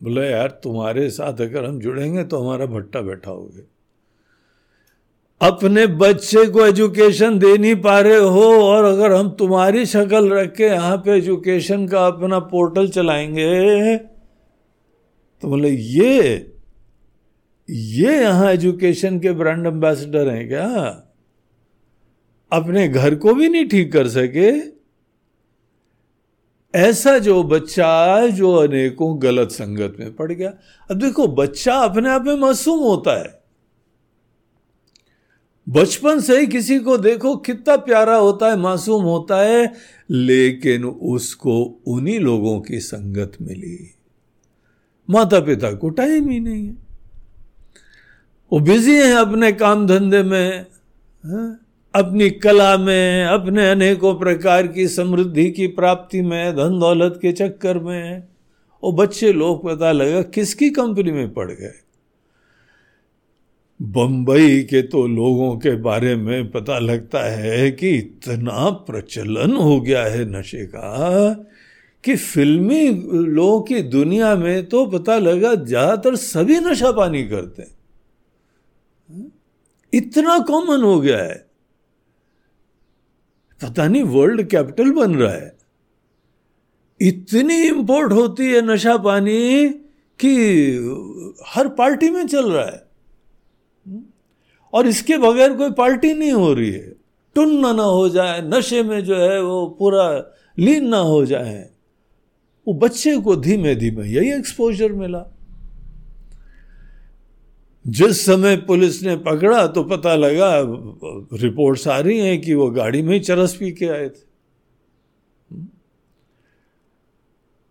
[0.00, 3.62] बोला, यार, तुम्हारे साथ अगर हम जुड़ेंगे तो हमारा भट्टा बैठा होगे।
[5.40, 10.54] अपने बच्चे को एजुकेशन दे नहीं पा रहे हो और अगर हम तुम्हारी शक्ल रख
[10.56, 16.48] के यहाँ पे एजुकेशन का अपना पोर्टल चलाएँगे तो बोले, ये
[17.68, 20.66] ये यहाँ एजुकेशन के ब्रांड एम्बेसडर हैं क्या?
[22.52, 24.50] अपने घर को भी नहीं ठीक कर सके?
[26.74, 30.54] ऐसा जो बच्चा जो अनेकों गलत संगत में पड़ गया।
[30.90, 33.42] अब देखो, बच्चा अपने आप में मासूम होता है।
[35.68, 39.72] बचपन से ही किसी को देखो, कितना प्यारा होता है, मासूम होता है,
[40.10, 43.94] लेकिन उसको उन्हीं लोगों की संगत मिली।
[45.10, 46.76] माता पिता को टाइम ही नहीं है।
[48.52, 50.66] वो बिज़ी हैं अपने काम धंधे में,
[51.26, 51.61] है?
[51.94, 57.78] अपनी कला में, अपने अनेकों प्रकार की समृद्धि की प्राप्ति में, धन दौलत के चक्कर
[57.78, 58.22] में,
[58.82, 61.72] वो बच्चे लोग पता लगा किसकी कंपनी में पड़ गए।
[63.80, 70.02] बंबई के तो लोगों के बारे में पता लगता है कि इतना प्रचलन हो गया
[70.04, 71.32] है नशे का
[72.04, 77.70] कि फिल्मी लोगों की दुनिया में तो पता लगा ज़्यादातर सभी नशा पानी करते हैं।
[79.92, 81.51] इतना कॉमन हो गया है।
[83.62, 85.58] पता नहीं वर्ल्ड कैपिटल बन रहा है।
[87.00, 89.68] इतनी इंपोर्ट होती है नशा पानी
[90.20, 90.34] कि
[91.46, 92.92] हर पार्टी में चल रहा है।
[94.72, 96.96] और इसके बगैर कोई पार्टी नहीं हो रही है।
[97.34, 101.70] टुन्न ना हो जाए, नशे में जो है वो पूरा लीन ना हो जाए।
[102.68, 105.41] वो बच्चे को धीमे धीमे यही एक्सपोजर मिला।
[107.84, 110.50] जिस समय पुलिस ने पकड़ा तो पता लगा,
[111.38, 114.30] रिपोर्ट्स आ रही हैं कि वो गाड़ी में ही चरस पी के आए थे।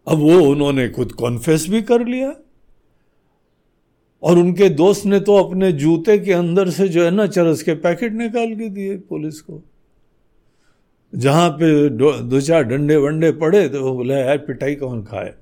[0.07, 2.34] अब वो उन्होंने खुद कॉन्फेस भी कर लिया।
[4.24, 7.74] और उनके दोस्त ने तो अपने जूते के अंदर से जो है ना, चरस के
[7.76, 9.62] पैकेट निकाल के दिए पुलिस को।
[11.14, 15.34] जहाँ पे दो चार डंडे वंडे पड़े तो वो बोला, यार पिटाई कौन खाए?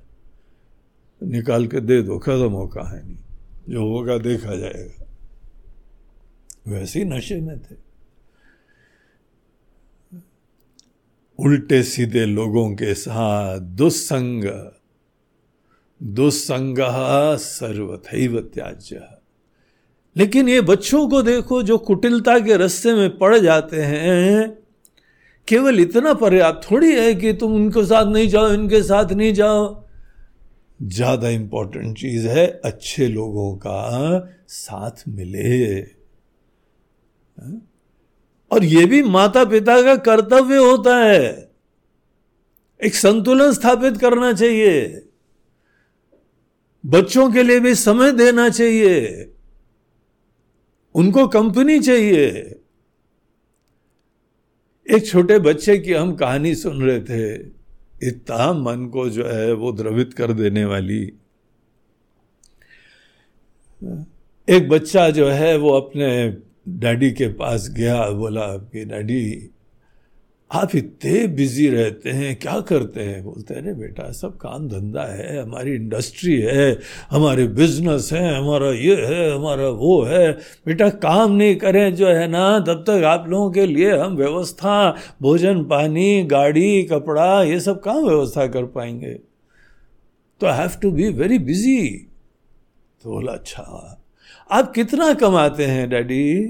[1.22, 3.16] निकाल के दे दो, खत्म हो कहानी।
[3.70, 5.06] जो होगा देखा जाएगा।
[6.68, 7.90] वैसे ही नशे में थे।
[11.38, 14.70] उल्टे सीधे लोगों के साथ दुस्संग
[16.02, 16.76] दुस्संग
[17.36, 19.08] सर्वथैव त्याज्य।
[20.16, 24.58] लेकिन ये बच्चों को देखो जो कुटिलता के रस्ते में पड़ जाते हैं,
[25.48, 29.89] केवल इतना पर्याप्त थोड़ी है कि तुम उनके साथ नहीं जाओ, इनके साथ नहीं जाओ।
[30.82, 35.76] ज़्यादा इंपॉर्टेंट चीज़ है, अच्छे लोगों का साथ मिले।
[37.38, 37.62] हाँ?
[38.50, 41.50] और यह भी माता पिता का कर्तव्य होता है।
[42.84, 45.02] एक संतुलन स्थापित करना चाहिए।
[46.86, 49.26] बच्चों के लिए भी समय देना चाहिए।
[50.94, 52.26] उनको कंपनी चाहिए।
[54.90, 57.59] एक छोटे बच्चे की हम कहानी सुन रहे थे।
[58.02, 61.02] इतना मन को जो है वो द्रवित कर देने वाली।
[64.48, 66.08] एक बच्चा जो है वो अपने
[66.68, 69.50] डैडी के पास गया, बोला कि डैडी
[70.52, 73.24] आप इतने बिज़ी रहते हैं, क्या करते हैं?
[73.24, 76.78] बोलते हैं, अरे बेटा, सब काम धंधा है, हमारी इंडस्ट्री है,
[77.10, 80.32] हमारे बिज़नेस है, हमारा ये है, हमारा वो है।
[80.66, 84.96] बेटा, काम नहीं करें जो है ना, तब तक आप लोगों के लिए हम व्यवस्था,
[85.22, 89.14] भोजन पानी, गाड़ी, कपड़ा, ये सब कहाँ व्यवस्था कर पाएँगे?
[90.40, 92.06] तो I have to be very busy
[93.02, 93.96] तो बोला अच्छा
[94.50, 96.48] आप कितना कमाते हैं, डैडी?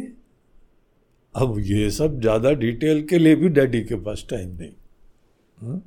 [1.37, 4.71] अब ये सब ज़्यादा डिटेल के लिए भी डैडी के पास टाइम नहीं।
[5.63, 5.83] हा?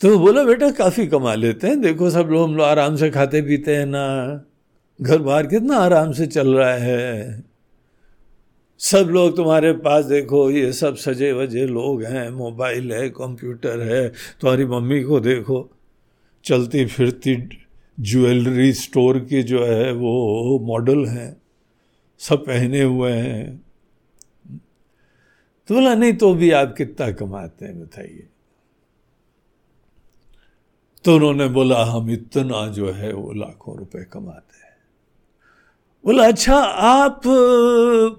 [0.00, 3.42] तो बोला, बेटा, काफ़ी कमा लेते हैं। देखो, सब लोग हम लोग आराम से खाते
[3.42, 4.44] पीते हैं ना।
[5.02, 7.44] घर बाहर कितना आराम से चल रहा है।
[8.78, 14.08] सब लोग तुम्हारे पास देखो, ये सब सजे वजे लोग हैं। मोबाइल है, कंप्यूटर है,
[14.08, 15.70] तुम्हारी मम्मी को देखो।
[16.44, 17.48] चलती फिरती
[18.00, 21.39] ज्वेलरी स्टोर की जो है, वो मॉडल हैं।
[22.20, 23.64] सब पहने हुए हैं।
[25.68, 28.28] तो बोला नहीं तो भी आप कितना कमाते हैं, बताइए।
[31.04, 34.76] तो उन्होंने बोला, हम इतना जो है वो लाखों रुपए कमाते हैं।
[36.04, 37.22] बोला अच्छा आप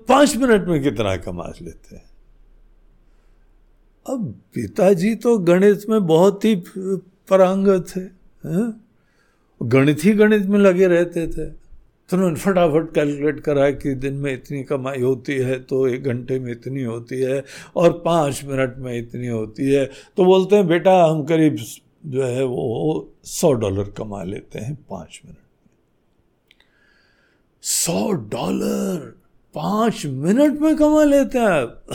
[0.07, 2.03] पाँच मिनट में कितना कमा लेते हैं?
[4.05, 6.55] अब पिताजी तो गणित में बहुत ही
[7.29, 8.05] परांगत थे
[9.61, 11.60] गणित ही गणित में लगे रहते थे।
[12.11, 16.39] तो उन्होंने फटाफट कैलकुलेट करा कि दिन में इतनी कमाई होती है तो एक घंटे
[16.39, 17.43] में इतनी होती है
[17.75, 21.57] और पाँच मिनट में इतनी होती है। तो बोलते हैं, बेटा, हम करीब
[22.05, 25.45] जो है वो सौ डॉलर कमा लेते हैं पाँच मिनट में।
[27.61, 29.15] सौ डॉलर
[29.53, 31.85] पाँच मिनट में कमा लेते हैं आप?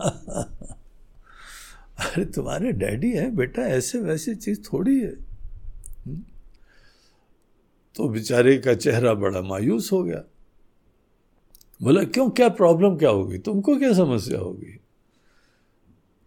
[1.98, 5.14] अरे, तुम्हारे डैडी हैं, बेटा, ऐसे वैसे चीज़ थोड़ी है।
[6.06, 6.35] हुँ?
[7.96, 10.24] तो बेचारे का चेहरा बड़ा मायूस हो गया।
[11.82, 14.80] बोला क्यों क्या प्रॉब्लम क्या होगी तुमको क्या समस्या होगी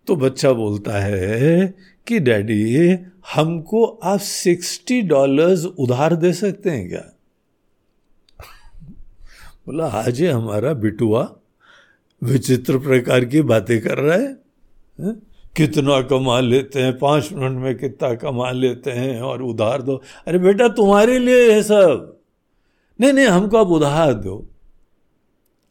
[0.08, 1.76] तो बच्चा बोलता है
[2.08, 2.98] कि डैडी
[3.36, 7.14] हमको आप सिक्सटी डॉलर्स उधार दे सकते हैं क्या?
[9.66, 11.36] बोला आज हमारा बिटुआ
[12.24, 14.38] विचित्र प्रकार की बातें कर रहा है,
[15.00, 15.29] है?
[15.56, 19.96] कितना कमा लेते हैं, पाँच मिनट में कितना कमा लेते हैं और उधार दो।
[20.28, 22.20] अरे बेटा, तुम्हारे लिए है सब।
[23.00, 24.48] नहीं नहीं, हमको आप उधार दो।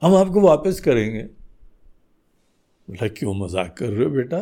[0.03, 4.39] हम आपको वापस करेंगे। बोला, क्यों मज़ाक कर रहे हो बेटा?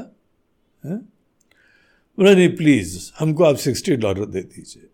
[0.83, 4.89] बोला, नहीं प्लीज़ हमको आप सिक्सटी डॉलर दे दीजिए।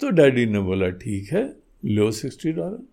[0.00, 1.44] तो डैडी ने बोला, ठीक है,
[1.84, 2.86] लो सिक्सटी डॉलर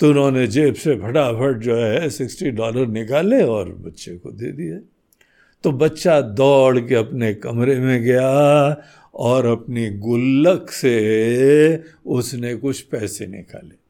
[0.00, 4.78] तो उन्होंने जेब से फटाफट जो है सिक्सटी डॉलर निकाले और बच्चे को दे दिए।
[5.62, 8.82] तो बच्चा दौड़ के अपने कमरे में गया
[9.14, 13.80] और अपनी गुल्लक से उसने कुछ पैसे निकाले।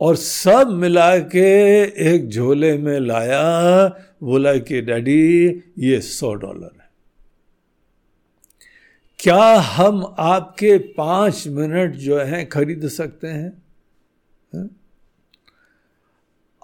[0.00, 1.82] और सब मिला के
[2.14, 3.88] एक झोले में लाया,
[4.22, 5.46] बोला कि, डैडी,
[5.78, 6.90] ये सौ डॉलर है।
[9.18, 13.62] क्या हम आपके पाँच मिनट जो है खरीद सकते हैं?
[14.54, 14.68] है?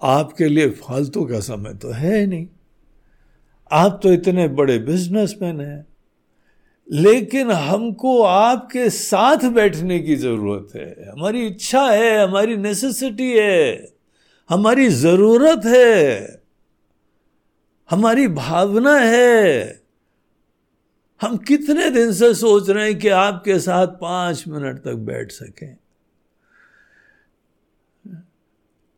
[0.01, 2.47] आपके लिए फालतू का समय तो है नहीं।
[3.71, 5.85] आप तो इतने बड़े बिजनेसमैन हैं।
[6.91, 13.93] लेकिन हमको आपके साथ बैठने की ज़रूरत है। हमारी इच्छा है, हमारी नेसेसिटी है,
[14.49, 16.41] हमारी ज़रूरत है,
[17.89, 19.81] हमारी भावना है।
[21.21, 25.77] हम कितने दिन से सोच रहे हैं कि आपके साथ पाँच मिनट तक बैठ सकें।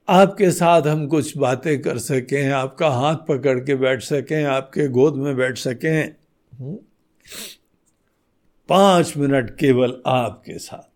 [0.08, 5.16] आपके साथ हम कुछ बातें कर सकें, आपका हाथ पकड़ के बैठ सकें, आपके गोद
[5.16, 6.02] में बैठ सकें
[6.52, 6.76] हम्म?
[8.70, 10.90] पाँच मिनट केवल आपके साथ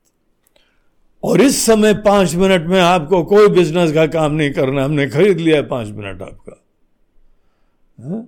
[1.23, 5.39] और इस समय पाँच मिनट में आपको कोई बिज़नेस का काम नहीं करना, हमने खरीद
[5.39, 6.63] लिया पाँच मिनट आपका
[7.99, 8.23] हा?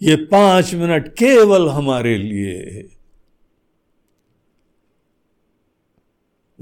[0.00, 2.88] ये पाँच मिनट केवल हमारे लिए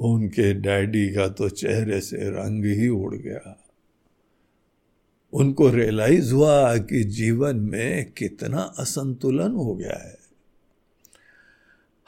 [0.01, 3.65] उनके डैडी का तो चेहरे से रंग ही उड़ गया।
[5.33, 10.19] उनको रियलाइज़ हुआ कि जीवन में कितना असंतुलन हो गया है।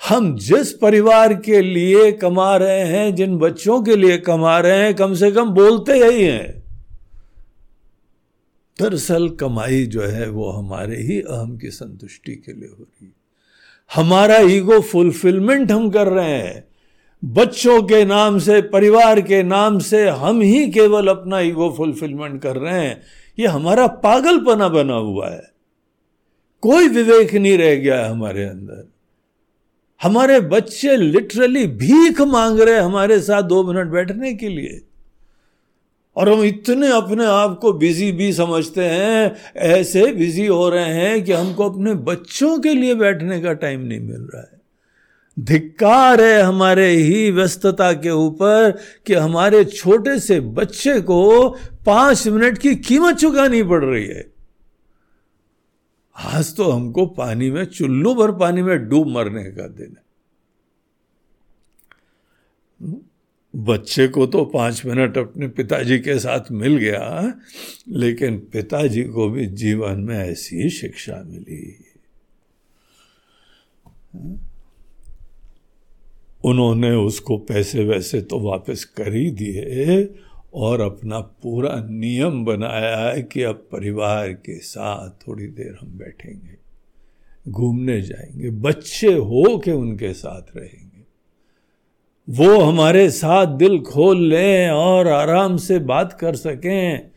[0.09, 4.95] हम जिस परिवार के लिए कमा रहे हैं, जिन बच्चों के लिए कमा रहे हैं,
[4.95, 6.62] कम से कम बोलते यही हैं।
[8.80, 13.12] दरअसल कमाई जो है, वो हमारे ही अहम की संतुष्टि के लिए हो रही। है
[13.95, 16.72] हमारा ईगो फुलफिलमेंट हम कर रहे हैं।
[17.25, 22.57] बच्चों के नाम से, परिवार के नाम से हम ही केवल अपना ईगो फुलफिलमेंट कर
[22.57, 23.03] रहे हैं।
[23.39, 25.53] ये हमारा पागलपना बना हुआ है।
[26.61, 28.93] कोई विवेक नहीं रह गया है हमारे अंदर।
[30.03, 34.81] हमारे बच्चे लिटरली भीख मांग रहे हैं हमारे साथ दो मिनट बैठने के लिए।
[36.16, 41.25] और हम इतने अपने आप को बिज़ी भी समझते हैं, ऐसे बिज़ी हो रहे हैं
[41.25, 44.51] कि हमको अपने बच्चों के लिए बैठने का टाइम नहीं मिल रहा है।
[45.39, 48.70] धिक्कार है हमारे ही व्यस्तता के ऊपर
[49.07, 51.49] कि हमारे छोटे से बच्चे को
[51.87, 54.30] पाँच मिनट की कीमत चुकानी पड़ रही है।
[56.16, 60.03] आज तो हमको पानी में, चुल्लू भर पानी में डूब मरने का दिन है।
[63.55, 67.35] बच्चे को तो पाँच मिनट अपने पिताजी के साथ मिल गया,
[67.89, 71.85] लेकिन पिताजी को भी जीवन में ऐसी शिक्षा मिली।
[76.45, 80.14] उन्होंने उसको पैसे वैसे तो वापस कर ही दिए
[80.55, 86.57] और अपना पूरा नियम बनाया है कि अब परिवार के साथ थोड़ी देर हम बैठेंगे,
[87.49, 90.93] घूमने जाएँगे, बच्चे हो के उनके साथ रहेंगे।
[92.30, 97.11] वो हमारे साथ दिल खोल लें और आराम से बात कर सकें।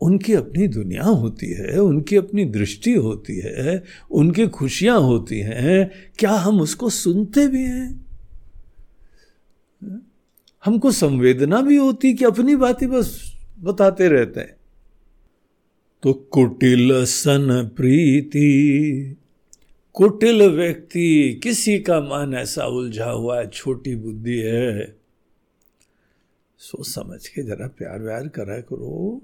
[0.00, 6.30] उनकी अपनी दुनिया होती है, उनकी अपनी दृष्टि होती है, उनकी खुशियाँ होती हैं। क्या
[6.30, 7.99] हम उसको सुनते भी हैं?
[10.64, 14.56] हमको संवेदना भी होती कि अपनी बात ही बस बताते रहते हैं।
[16.02, 19.16] तो कुटिल सन प्रीति,
[19.92, 24.96] कुटिल व्यक्ति, किसी का मन ऐसा उलझा हुआ है, छोटी बुद्धि है।
[26.58, 29.22] सोच समझ के जरा प्यार व्यार करा करो।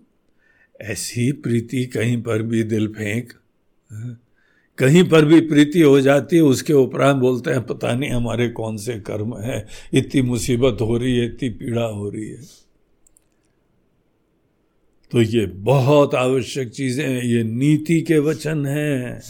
[0.81, 3.33] ऐसी प्रीति कहीं पर भी दिल फेंक
[3.91, 4.26] हाँ?
[4.79, 8.77] कहीं पर भी प्रीति हो जाती है, उसके उपरांत बोलते हैं, पता नहीं हमारे कौन
[8.77, 12.67] से कर्म है। इतनी मुसीबत हो रही है, इतनी पीड़ा हो रही है।
[15.11, 19.23] तो ये बहुत आवश्यक चीज़ें हैं, ये नीति के वचन हैं।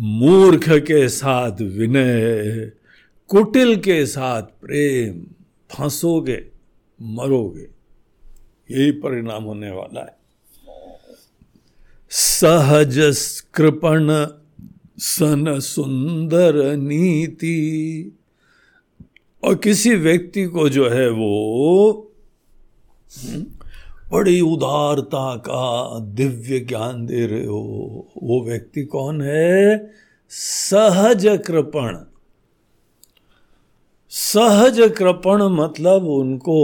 [0.00, 2.72] मूर्ख के साथ विनय,
[3.28, 5.26] कुटिल के साथ प्रेम,
[5.70, 6.44] फंसोगे,
[7.02, 7.66] मरोगे।
[8.70, 10.23] यही परिणाम होने वाला है।
[12.10, 12.98] सहज
[13.54, 14.08] कृपण
[14.98, 17.56] सन सुंदर नीति।
[19.42, 22.12] और किसी व्यक्ति को जो है वो
[23.14, 23.44] हम्म,
[24.10, 27.60] बड़ी उदारता का दिव्य ज्ञान दे रहे हो
[28.22, 29.90] वो व्यक्ति कौन है?
[30.30, 31.98] सहज कृपण
[34.10, 36.58] सहज कृपण मतलब उनको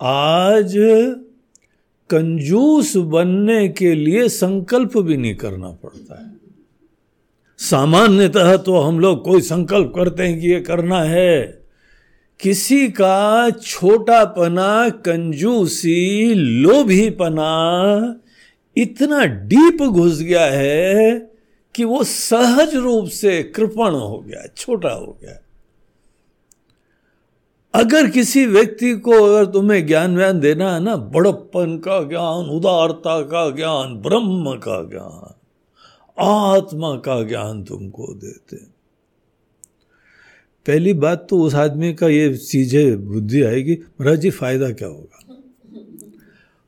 [0.00, 0.76] आज
[2.10, 6.34] कंजूस बनने के लिए संकल्प भी नहीं करना पड़ता है।
[7.58, 11.60] सामान्यतः तो हम लोग कोई संकल्प करते हैं कि ये करना है।
[12.40, 17.50] किसी का छोटापना, कंजूसी, लोभीपना
[18.76, 21.30] इतना डीप घुस गया है
[21.74, 25.43] कि वो सहज रूप से कृपण हो गया, छोटा हो गया।
[27.74, 33.20] अगर किसी व्यक्ति को अगर तुम्हें ज्ञान व्यान देना है ना, बड़प्पन का ज्ञान, उदारता
[33.22, 35.34] का ज्ञान, ब्रह्म का ज्ञान,
[36.18, 38.56] आत्मा का ज्ञान तुमको देते
[40.66, 45.36] पहली बात तो उस आदमी का ये चीज़ें, बुद्धि आएगी, महाराज जी, फ़ायदा क्या होगा?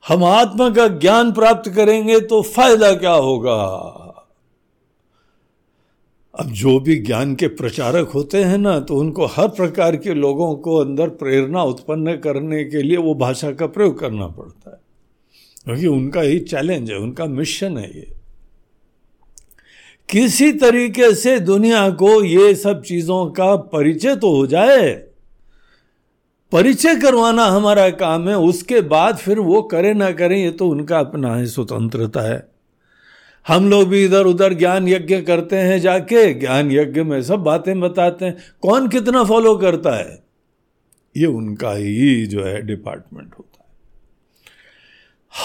[0.09, 4.06] हम आत्मा का ज्ञान प्राप्त करेंगे तो फ़ायदा क्या होगा?
[6.37, 10.55] अब जो भी ज्ञान के प्रचारक होते हैं ना तो उनको हर प्रकार के लोगों
[10.55, 14.81] को अंदर प्रेरणा उत्पन्न करने के लिए वो भाषा का प्रयोग करना पड़ता है।
[15.65, 18.15] क्योंकि उनका ही चैलेंज है, उनका मिशन है ये।
[20.09, 24.93] किसी तरीके से दुनिया को ये सब चीज़ों का परिचय तो हो जाए,
[26.53, 30.99] परिचय करवाना हमारा काम है, उसके बाद फिर वो करे ना करें, ये तो उनका
[30.99, 32.56] अपना है स्वतंत्रता है।
[33.49, 37.81] हम लोग भी इधर उधर ज्ञान यज्ञ करते हैं जाके, ज्ञान यज्ञ में सब बातें
[37.81, 40.23] बताते हैं। कौन कितना फॉलो करता है?
[41.17, 43.67] ये उनका ही जो है डिपार्टमेंट होता है।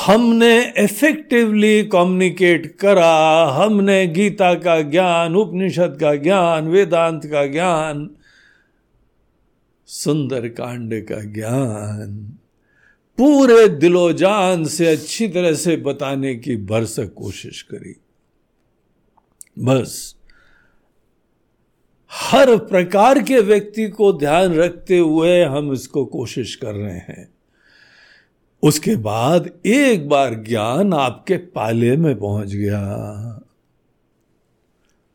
[0.05, 8.09] हमने इफेक्टिवली कम्युनिकेट करा, हमने गीता का ज्ञान, उपनिषद का ज्ञान, वेदांत का ज्ञान
[9.85, 12.37] सुंदर कांड का ज्ञान।
[13.21, 17.95] पूरे दिलोजान से अच्छी तरह से बताने की भरसक कोशिश करी।
[19.59, 20.15] बस,
[22.11, 27.33] हर प्रकार के व्यक्ति को ध्यान रखते हुए हम इसको कोशिश कर रहे हैं।
[28.63, 32.81] उसके बाद एक बार ज्ञान आपके पाले में पहुँच गया।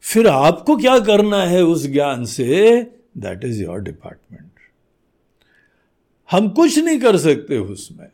[0.01, 2.83] फिर आपको क्या करना है उस ज्ञान से?
[3.19, 4.51] दैट इज़ योर डिपार्टमेंट
[6.31, 8.09] हम कुछ नहीं कर सकते उसमें।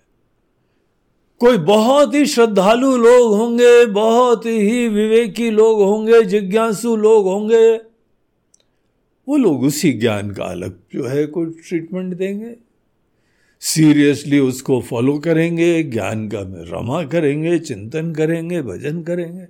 [1.39, 7.81] कोई बहुत ही श्रद्धालु लोग होंगे, बहुत ही विवेकी लोग होंगे, जिज्ञासु लोग होंगे,
[9.29, 12.57] वो लोग उसी ज्ञान का अलग जो है कोई ट्रीटमेंट देंगे।
[13.61, 19.47] सीरियसली उसको फॉलो करेंगे, ज्ञान का रमा करेंगे, चिंतन करेंगे, भजन करेंगे।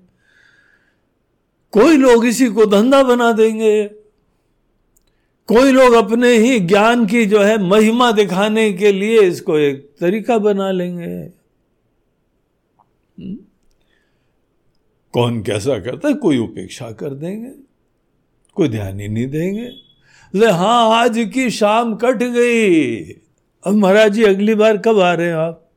[1.71, 4.02] कोई लोग इसी को धंधा बना देंगे।
[5.53, 10.39] कोई लोग अपने ही ज्ञान की जो है महिमा दिखाने के लिए इसको एक तरीका
[10.39, 11.43] बना लेंगे।
[13.23, 13.37] हम्म?
[15.13, 17.51] कौन कैसा करता है, कोई उपेक्षा कर देंगे,
[18.55, 19.71] कोई ध्यान ही नहीं देंगे।
[20.35, 22.97] ले हाँ आज की शाम कट गई।
[23.67, 25.71] अब महाराज जी, अगली बार कब आ रहे हैं आप?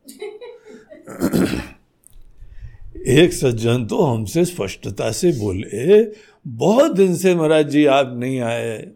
[3.07, 6.07] एक सज्जन तो हमसे स्पष्टता से बोले,
[6.47, 8.91] बहुत दिन से महाराज जी आप नहीं आए।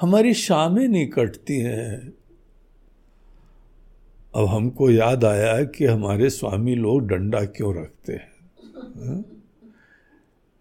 [0.00, 2.14] हमारी शामें नहीं कटती हैं
[4.36, 8.32] अब हमको याद आया कि हमारे स्वामी लोग डंडा क्यों रखते हैं
[9.08, 9.24] हाँ?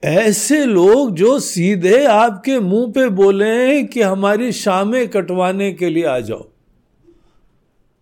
[0.03, 6.19] ऐसे लोग जो सीधे आपके मुँह पे बोले कि हमारी शामें कटवाने के लिए आ
[6.19, 6.41] जाओ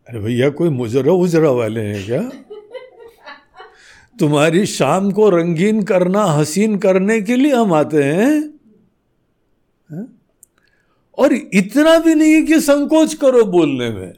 [0.08, 2.32] अरे भैया, कोई मुजरा उजरा वाले हैं क्या
[4.20, 8.54] तुम्हारी शाम को रंगीन करना, हसीन करने के लिए हम आते हैं,
[9.92, 10.23] है?
[11.18, 14.14] और इतना भी नहीं कि संकोच करो बोलने में।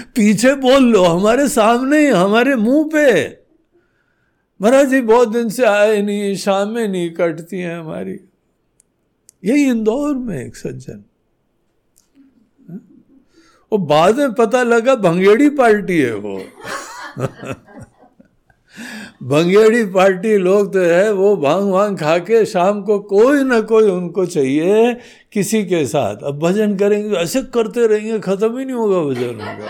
[0.00, 3.28] पीछे बोल लो, हमारे सामने, हमारे मुँह पे।
[4.60, 8.20] महाराज जी, बहुत दिन से आए नहीं, शाम नहीं, कटती हैं हमारी।
[9.44, 11.04] यही इंदौर में एक सज्जन।
[13.72, 16.44] वो बाद में पता लगा, भंगेड़ी पार्टी है वो।
[19.22, 23.90] भंगेड़ी पार्टी लोग तो है, वो भाँग वांग खा के शाम को कोई ना कोई
[23.90, 24.94] उनको चाहिए
[25.32, 29.68] किसी के साथ अब भजन करेंगे, ऐसे करते रहेंगे, खत्म ही नहीं होगा भजन उनका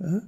[0.00, 0.20] हाँ?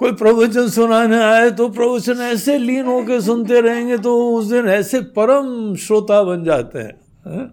[0.00, 5.00] कोई प्रवचन सुनाने आए तो प्रवचन ऐसे लीन होके सुनते रहेंगे तो उस दिन ऐसे
[5.18, 6.94] परम श्रोता बन जाते हैं
[7.26, 7.46] हाँ?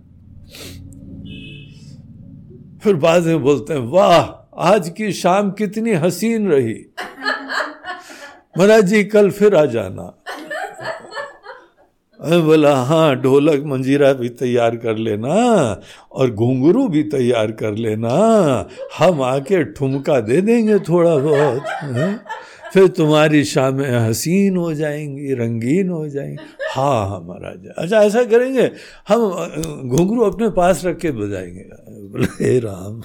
[2.84, 4.22] फिर बाद में बोलते हैं, वाह,
[4.72, 6.74] आज की शाम कितनी हसीन रही
[8.60, 10.03] महाराज जी, कल फिर आ जाना।
[12.20, 15.36] अरे बोला हाँ ढोलक मंजीरा भी तैयार कर लेना
[16.12, 18.10] और घुंघरू भी तैयार कर लेना।
[18.97, 22.10] हम आके ठुमका दे देंगे थोड़ा बहुत, है?
[22.74, 26.43] फिर तुम्हारी शामें हसीन हो जाएँगी, रंगीन हो जाएँगी।
[26.74, 28.70] हाँ हाँ महाराज अच्छा ऐसा करेंगे,
[29.10, 29.20] हम
[29.88, 31.64] घुंघरू अपने पास रख के बजाएँगे।
[32.10, 33.01] बोले राम।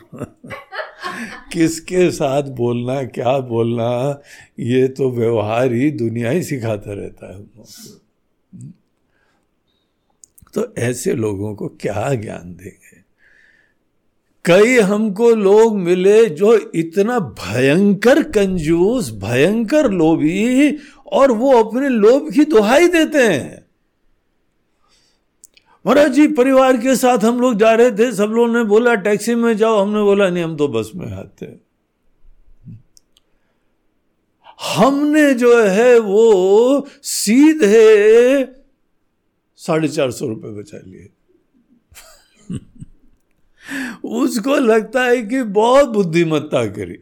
[1.52, 4.20] किसके साथ बोलना, क्या बोलना,
[4.60, 7.42] ये तो व्यवहार ही दुनिया ही सिखाता रहता है
[10.54, 13.02] तो ऐसे लोगों को क्या ज्ञान देंगे?
[14.44, 22.44] कई हमको लोग मिले जो इतना भयंकर कंजूस, भयंकर लोभी, और वो अपने लोभ की
[22.44, 23.63] दुहाई देते हैं।
[25.86, 29.34] महाराज जी, परिवार के साथ हम लोग जा रहे थे, सब लोगों ने बोला, टैक्सी
[29.34, 31.64] में जाओ। हमने बोला, नहीं, हम तो बस में आते
[34.62, 38.46] हमने जो है, वो सीधे
[39.56, 41.10] साढ़े चार सौ रुपये बचा लिए।
[44.04, 46.98] उसको लगता है कि बहुत बुद्धिमत्ता करी।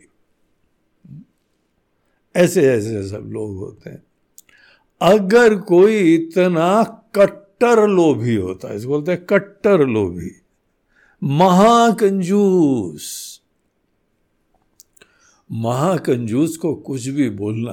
[2.37, 4.03] ऐसे ऐसे सब लोग होते हैं।
[5.03, 6.83] अगर कोई इतना
[7.15, 10.31] कट कट्टर लोभी होता है, इसको बोलते हैं कट्टर लोभी।
[11.23, 13.05] महाकंजूस।
[15.51, 17.73] महाकंजूस को कुछ भी बोलना,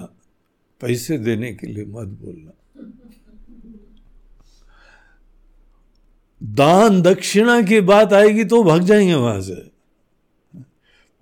[0.81, 2.51] पैसे देने के लिए मत बोलना।
[6.41, 9.55] दान दक्षिणा की बात आएगी तो भाग जाएँगे वहाँ से।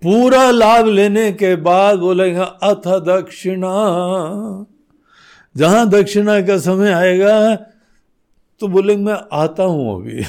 [0.02, 3.74] पूरा लाभ लेने के बाद बोलेंगे, अथ दक्षिणा।
[5.56, 7.56] जहाँ दक्षिणा का समय आएगा
[8.60, 10.20] तो बोलेंगे मैं आता हूँ अभी।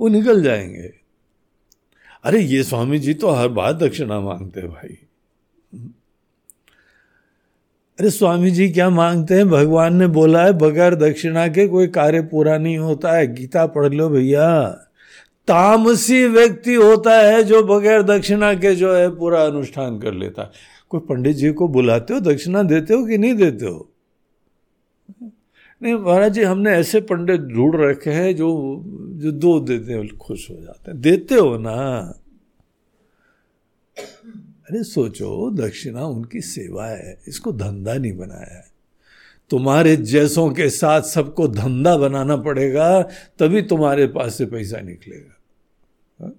[0.00, 0.94] वो निकल जाएँगे।
[2.24, 4.98] अरे ये स्वामी जी तो हर बार दक्षिणा मांगते हैं भाई।
[8.00, 9.50] अरे स्वामी जी क्या मांगते हैं?
[9.50, 13.94] भगवान ने बोला है बगैर दक्षिणा के कोई कार्य पूरा नहीं होता है। गीता पढ़
[13.94, 14.68] लो भैया।
[15.48, 20.50] तामसी व्यक्ति होता है जो बगैर दक्षिणा के जो है पूरा अनुष्ठान कर लेता है।
[20.88, 23.93] कोई पंडित जी को बुलाते हो दक्षिणा देते हो कि नहीं देते हो?
[25.82, 28.82] नहीं, महाराज जी, हमने ऐसे पंडित ढूंढ रखे हैं जो
[29.14, 31.98] जो दो देते हैं खुश हो जाते हैं। देते हो ना?
[34.38, 38.64] अरे, सोचो, दक्षिणा उनकी सेवा है, इसको धंधा नहीं बनाया है।
[39.50, 43.02] तुम्हारे जैसों के साथ सबको धंधा बनाना पड़ेगा,
[43.38, 45.40] तभी तुम्हारे पास से पैसा निकलेगा।
[46.20, 46.34] हाँ?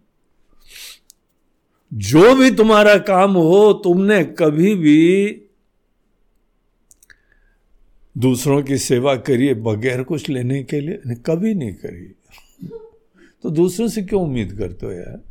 [1.93, 5.26] जो भी तुम्हारा काम हो, तुमने कभी भी
[8.18, 12.13] दूसरों की सेवा करिए बगैर कुछ लेने के लिए कभी नहीं करिए
[13.43, 15.22] तो दूसरों से क्यों उम्मीद करते हो यार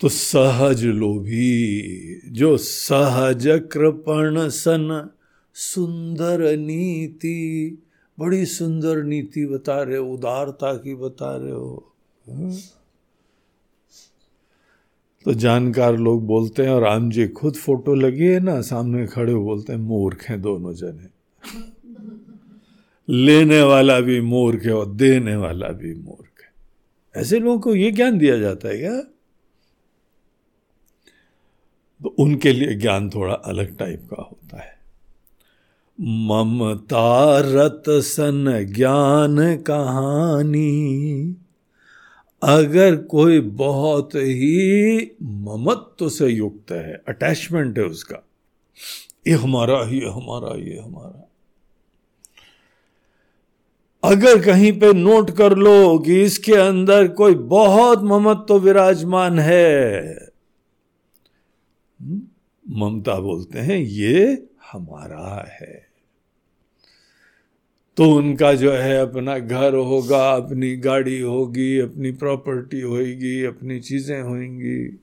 [0.00, 5.10] तो सहज लोभी, जो सहज कृपण सन,
[5.54, 7.78] सुंदर नीति,
[8.18, 11.92] बड़ी सुंदर नीति बता रहे हो, उदारता की बता रहे हो
[12.30, 12.52] हाँ?
[15.24, 19.34] तो जानकार लोग बोलते हैं और राम जी खुद फ़ोटो लगी है ना, सामने खड़े
[19.34, 21.08] बोलते हैं, मूर्ख हैं दोनों जने।
[23.08, 26.48] लेने वाला भी मूर्ख है और देने वाला भी मूर्ख है।
[27.22, 29.00] ऐसे लोगों को ये ज्ञान दिया जाता है क्या?
[32.02, 34.78] तो उनके लिए ज्ञान थोड़ा अलग टाइप का होता है।
[36.00, 41.36] ममता रत सन ज्ञान कहानी।
[42.42, 48.24] अगर कोई बहुत ही ममत्व से युक्त है अटैचमेंट है उसका
[49.26, 51.24] ये हमारा ये हमारा ये हमारा।
[54.04, 60.12] अगर कहीं पे नोट कर लो कि इसके अंदर कोई बहुत ममत्व विराजमान है
[62.00, 62.22] हम्म,
[62.66, 65.87] ममता बोलते हैं ये हमारा है।
[67.98, 74.20] तो उनका जो है अपना घर होगा, अपनी गाड़ी होगी, अपनी प्रॉपर्टी होगी अपनी चीज़ें
[74.20, 74.98] होंगी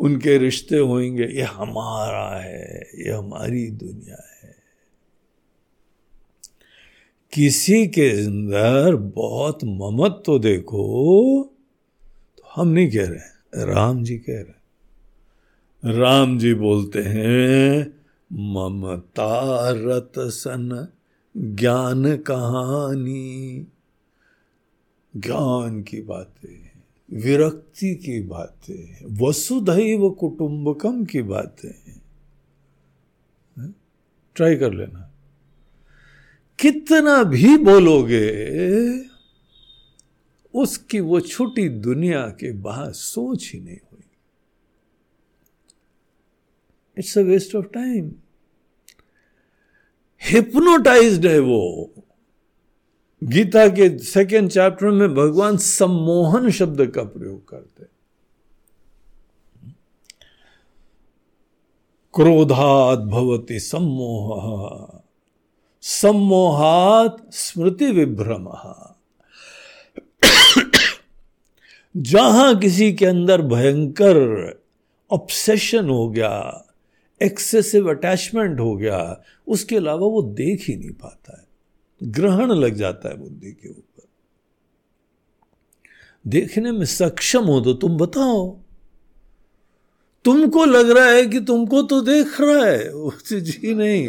[0.00, 4.54] उनके रिश्ते होंगे ये हमारा है, ये हमारी दुनिया है।
[7.32, 10.82] किसी के अंदर बहुत ममत तो देखो
[12.38, 17.86] तो हम नहीं कह रहे राम जी कह रहे राम जी बोलते हैं,
[18.32, 20.86] ममता रत सन
[21.36, 23.66] ज्ञान कहानी।
[25.16, 26.70] ज्ञान की बातें
[27.10, 31.74] विरक्ति की बातें वसुधैव कुटुंबकम की बातें
[34.34, 35.10] ट्राई कर लेना।
[36.58, 38.28] कितना भी बोलोगे,
[40.54, 44.04] उसकी वो छोटी दुनिया के बाहर सोच ही नहीं हुई
[46.98, 48.12] it's a waste of time
[50.24, 51.90] hypnotized है वो।
[53.24, 57.84] गीता के सेकेंड चैप्टर में भगवान सम्मोहन शब्द का प्रयोग करते
[62.14, 64.42] क्रोधात भवती सम्मोह,
[65.82, 68.48] सम्मोहात स्मृति विभ्रम
[71.96, 74.18] जहाँ किसी के अंदर भयंकर
[75.10, 76.64] ऑब्सेशन हो गया
[77.22, 81.46] एक्सेसिव अटैचमेंट हो गया उसके अलावा वो देख ही नहीं पाता है।
[82.02, 84.02] ग्रहण लग जाता है बुद्धि के ऊपर।
[86.26, 88.60] देखने में सक्षम हो तो तुम बताओ।
[90.24, 92.90] तुमको लग रहा है कि तुमको तो देख रहा है
[93.40, 94.08] जी नहीं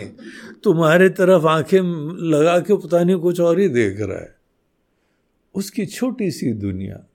[0.64, 1.82] तुम्हारे तरफ़ आँखें
[2.30, 4.36] लगा के पता नहीं कुछ और ही देख रहा है।
[5.56, 7.06] उसकी छोटी सी दुनिया,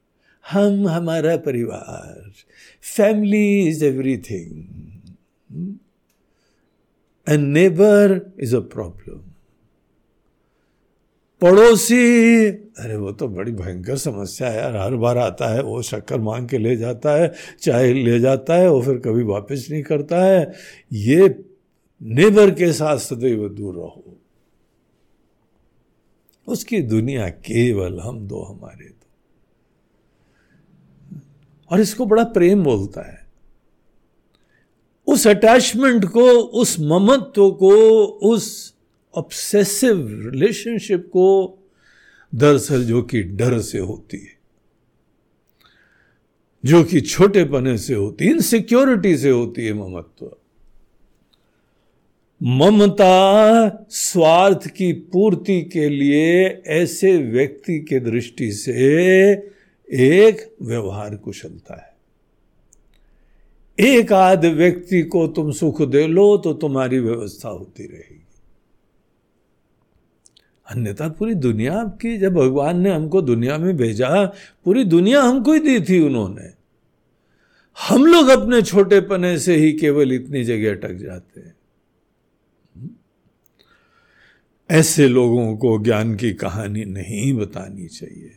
[0.51, 2.33] हम, हमारा परिवार
[2.97, 4.65] family is everything
[7.29, 9.21] and neighbour is a problem
[11.41, 16.21] पड़ोसी, अरे वो तो बड़ी भयंकर समस्या है यार। हर बार आता है, वो शक्कर
[16.21, 20.25] मांग के ले जाता है, चाय ले जाता है, वो फिर कभी वापस नहीं करता
[20.25, 20.53] है।
[20.93, 21.45] ये
[22.03, 24.19] नेबर के साथ सदैव दूर रहो।
[26.47, 29.07] उसकी दुनिया केवल हम दो हमारे दो।
[31.71, 33.20] और इसको बड़ा प्रेम बोलता है।
[35.11, 37.73] उस अटैचमेंट को, उस ममत्व को,
[38.05, 38.75] उस
[39.15, 41.59] ऑब्सेसिव रिलेशनशिप को
[42.33, 44.39] दरअसल जो कि डर से होती है,
[46.65, 50.37] जो कि छोटे पने से होती है इनसिक्योरिटी से होती है ममत्व।
[52.41, 58.73] ममता स्वार्थ की पूर्ति के लिए ऐसे व्यक्ति के दृष्टि से
[59.91, 61.90] एक व्यवहार कुशलता है।
[63.81, 68.17] एक आध व्यक्ति को तुम सुख दे लो तो तुम्हारी व्यवस्था होती रहेगी।
[70.67, 74.25] अन्यथा पूरी दुनिया आपकी, जब भगवान ने हमको दुनिया में भेजा,
[74.65, 76.53] पूरी दुनिया हमको ही दी थी उन्होंने।
[77.79, 81.55] हम लोग अपने छोटे पने से ही केवल इतनी जगह अटक जाते हैं।
[84.71, 88.31] ऐसे लोगों को ज्ञान की कहानी नहीं बतानी चाहिए,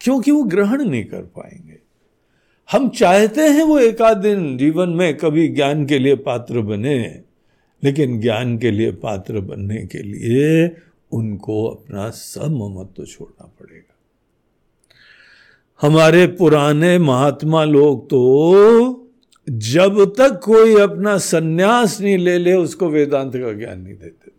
[0.00, 1.79] क्योंकि वो ग्रहण नहीं कर पाएँगे।
[2.72, 7.22] हम चाहते हैं वो एकाध दिन जीवन में कभी ज्ञान के लिए पात्र बने,
[7.82, 10.76] लेकिन ज्ञान के लिए पात्र बनने के लिए
[11.12, 13.94] उनको अपना सब महत्व छोड़ना पड़ेगा।
[15.80, 19.10] हमारे पुराने महात्मा लोग तो
[19.48, 24.38] जब तक कोई अपना सन्यास नहीं ले ले, उसको वेदांत का ज्ञान नहीं देते थे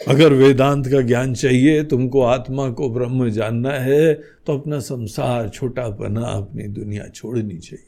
[0.00, 4.14] अगर वेदांत का ज्ञान चाहिए, तुमको आत्मा को ब्रह्म जानना है
[4.46, 7.84] तो अपना संसार छोटा बना अपनी दुनिया छोड़नी चाहिए।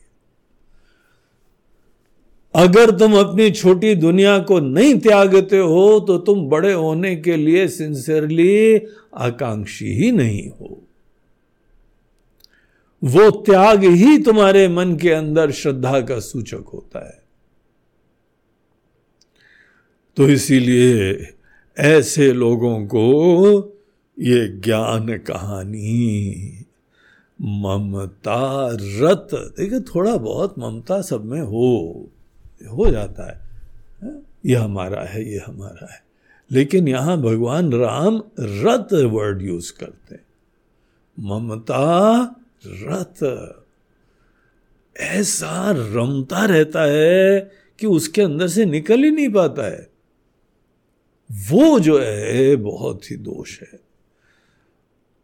[2.55, 7.67] अगर तुम अपनी छोटी दुनिया को नहीं त्यागते हो तो तुम बड़े होने के लिए
[7.69, 8.81] सिंसियरली
[9.17, 10.79] आकांक्षी ही नहीं हो।
[13.03, 17.21] वो त्याग ही तुम्हारे मन के अंदर श्रद्धा का सूचक होता है।
[20.17, 21.13] तो इसीलिए
[21.79, 23.57] ऐसे लोगों को
[24.19, 26.35] ये ज्ञान कहानी
[27.43, 32.07] ममता रत देखिए थोड़ा बहुत ममता सब में हो
[32.73, 33.41] हो जाता है
[34.47, 36.03] ये हमारा है, ये हमारा है।
[36.51, 40.25] लेकिन यहाँ भगवान राम रत वर्ड यूज़ करते हैं
[41.21, 42.23] ममता
[42.67, 43.55] रत
[44.97, 49.92] ऐसा रमता रहता है कि उसके अंदर से निकल ही नहीं पाता है।
[51.33, 53.81] वो जो है, बहुत ही दोष है।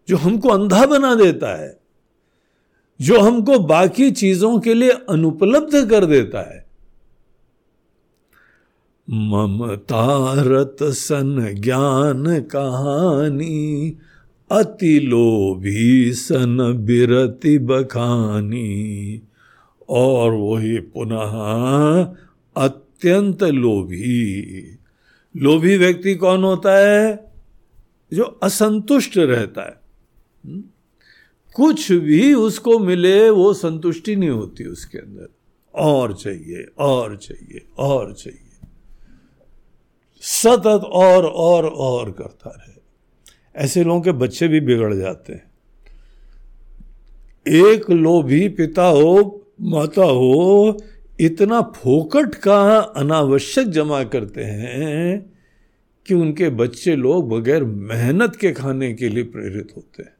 [0.08, 1.80] जो हमको अंधा बना देता है,
[3.00, 6.66] जो हमको बाकी चीज़ों के लिए अनुपलब्ध कर देता है।
[9.10, 13.96] ममता रत सन ज्ञान कहानी,
[14.52, 19.22] अति लोभी सन बिरति बखानी।
[19.88, 21.28] और वही पुनः
[22.64, 24.42] अत्यंत लोभी
[25.36, 27.32] लोभी व्यक्ति कौन होता है?
[28.12, 29.80] जो असंतुष्ट रहता है।
[30.44, 30.64] हम्म?
[31.54, 35.28] कुछ भी उसको मिले, वो संतुष्टि नहीं होती उसके अंदर।
[35.74, 38.68] और चाहिए और चाहिए और चाहिए।
[40.20, 42.78] सतत और और और करता रहे।
[43.64, 45.50] ऐसे लोगों के बच्चे भी बिगड़ जाते हैं।
[47.48, 50.76] एक लोभी पिता हो, माता हो
[51.20, 55.32] इतना फोकट का अनावश्यक जमा करते हैं
[56.06, 60.14] कि उनके बच्चे लोग बगैर मेहनत के खाने के लिए प्रेरित होते हैं।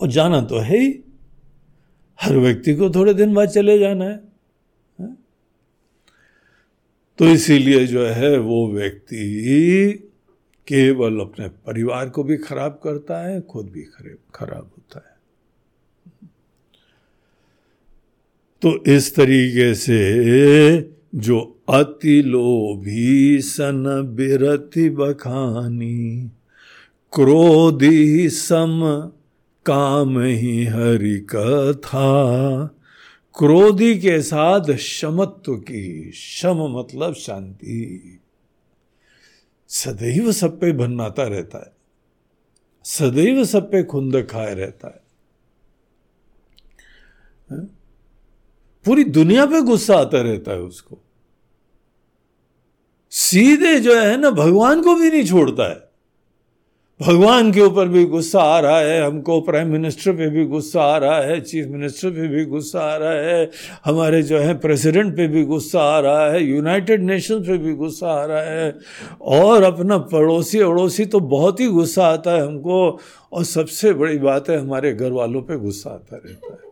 [0.00, 1.00] और जाना तो है ही।
[2.20, 4.20] हर व्यक्ति को थोड़े दिन बाद चले जाना है।
[7.18, 9.92] तो इसीलिए जो है वो व्यक्ति
[10.68, 13.82] केवल अपने परिवार को भी खराब करता है, खुद भी
[14.34, 15.14] खराब है
[18.64, 26.30] तो इस तरीके से जो अति लोभी सन बिरति बखानी,
[27.12, 28.80] क्रोधी सम
[29.66, 32.66] काम ही हरि कथा।
[33.38, 38.18] क्रोधी के साथ शमत्व की, शम मतलब शांति।
[39.68, 41.72] सदैव सब पे भन्नाता रहता है।
[42.84, 45.02] सदैव सब पे खुंद खाए रहता
[47.52, 47.83] है?
[48.86, 50.98] पूरी दुनिया पे गुस्सा आता रहता है उसको।
[53.10, 55.84] सीधे जो है ना, भगवान को भी नहीं छोड़ता है।
[57.00, 60.96] भगवान के ऊपर भी गुस्सा आ रहा है, हमको प्राइम मिनिस्टर पे भी गुस्सा आ
[60.96, 63.50] रहा है, चीफ मिनिस्टर पे भी गुस्सा आ रहा है,
[63.84, 68.08] हमारे जो है प्रेसिडेंट पे भी गुस्सा आ रहा है, यूनाइटेड नेशन पे भी गुस्सा
[68.08, 68.78] आ रहा है,
[69.20, 73.00] और अपना पड़ोसी अड़ोसी तो बहुत ही गुस्सा आता है हमको,
[73.32, 76.63] और सबसे बड़ी बात है हमारे घर वालों पर गुस्सा आता रहता है।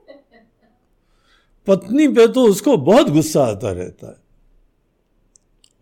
[1.67, 4.17] पत्नी पे तो उसको बहुत गुस्सा आता रहता है।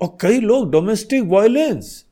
[0.00, 2.04] और कई लोग डोमेस्टिक वायलेंस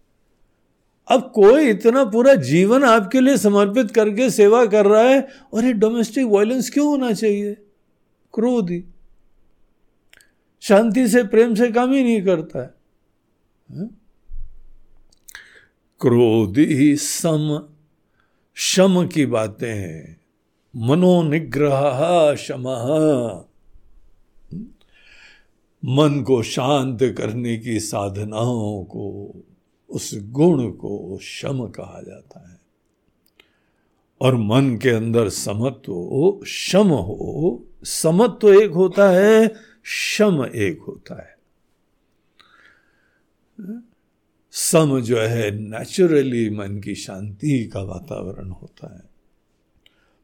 [1.09, 5.73] अब कोई इतना पूरा जीवन आपके लिए समर्पित करके सेवा कर रहा है और ये
[5.73, 7.55] डोमेस्टिक वायलेंस क्यों होना चाहिए?
[8.35, 8.85] क्रोध ही।
[10.61, 12.75] शांति से प्रेम से काम ही नहीं करता है,
[13.71, 13.87] है?
[16.01, 17.69] क्रोधी सम
[18.57, 20.21] शम की बातें हैं।
[20.77, 22.64] मनोनिग्रह शम।
[25.85, 29.35] मन को शांत करने की साधनाओं को,
[29.91, 32.59] उस गुण को शम कहा जाता है।
[34.20, 39.55] और मन के अंदर समत्व, शम हो, समत्व एक होता है,
[39.85, 41.39] शम एक होता है।
[44.53, 49.03] सम जो है नेचुरली मन की शांति का वातावरण होता है।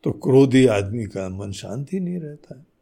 [0.05, 2.74] तो क्रोधी आदमी का मन शांति नहीं रहता है।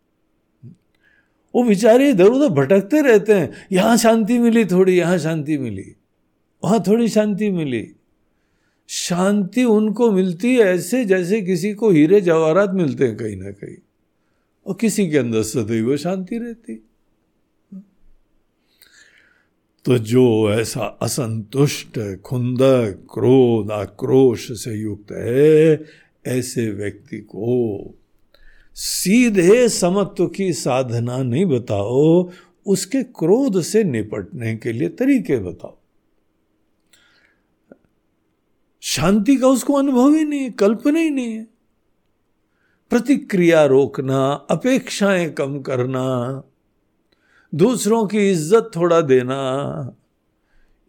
[1.54, 5.96] वो बेचारे इधर उधर भटकते रहते हैं। यहाँ शांति मिली थोड़ी, यहाँ शांति मिली।
[6.64, 7.92] वहाँ थोड़ी शांति मिली।
[8.88, 13.76] शांति उनको मिलती है ऐसे जैसे किसी को हीरे जवाहरात मिलते हैं कहीं ना कहीं।
[14.66, 16.74] और किसी के अंदर सदैव शांति रहती।
[19.84, 25.84] तो जो ऐसा असंतुष्ट, खुंदक, क्रोध, आक्रोश से युक्त है,
[26.26, 27.78] ऐसे व्यक्ति को
[28.74, 32.30] सीधे समत्व की साधना नहीं बताओ,
[32.66, 35.78] उसके क्रोध से निपटने के लिए तरीके बताओ।
[38.80, 41.46] शांति का उसको अनुभव ही नहीं है, कल्पना ही नहीं है।
[42.90, 46.42] प्रतिक्रिया रोकना, अपेक्षाएँ कम करना,
[47.54, 49.96] दूसरों की इज़्ज़त थोड़ा देना,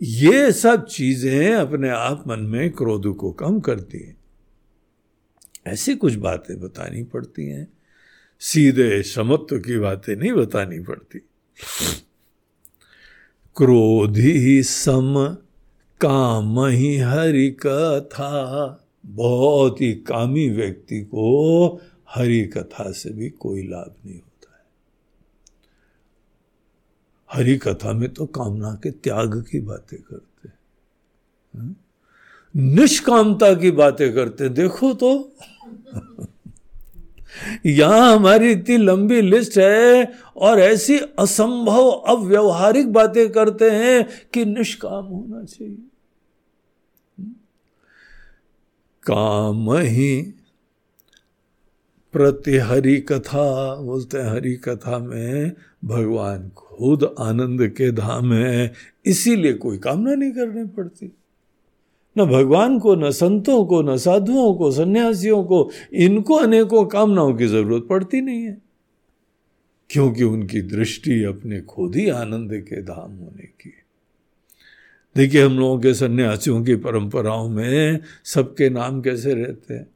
[0.02, 4.23] ये सब चीज़ें अपने आप मन में क्रोध को कम करती हैं।
[5.68, 7.74] ऐसी कुछ बातें बतानी पड़ती हैं।
[8.40, 11.20] सीधे समत्व की बातें नहीं बतानी पड़ती।
[13.56, 15.38] क्रोधी सम,
[16.02, 23.96] काम ही हरि कथा। बहुत ही कामी व्यक्ति को हरि कथा से भी कोई लाभ
[24.06, 24.66] नहीं होता है।
[27.32, 31.76] हरि कथा में तो कामना के त्याग की बातें करते हैं।
[32.56, 35.36] निष्कामता की बातें करते देखो तो
[37.66, 45.06] यहाँ हमारी इतनी लंबी लिस्ट है और ऐसी असंभव, अव्यवहारिक बातें करते हैं कि निष्काम
[45.06, 45.78] होना चाहिए।
[49.04, 50.22] काम ही
[52.14, 55.52] प्रति हरि कथा, बोलते हैं हरि कथा में
[55.86, 58.74] भगवान खुद आनंद के धाम है,
[59.06, 61.12] इसीलिए कोई कामना नहीं करनी पड़ती।
[62.18, 67.48] न भगवान को, न संतों को, न साधुओं को, सन्यासियों को, इनको अनेकों कामनाओं की
[67.48, 68.62] ज़रूरत पड़ती नहीं है।
[69.90, 73.74] क्योंकि उनकी दृष्टि अपने खुद ही आनंद के धाम होने की
[75.16, 79.88] देखिए, हम लोगों के सन्यासियों की परंपराओं में सबके नाम कैसे रहते हैं?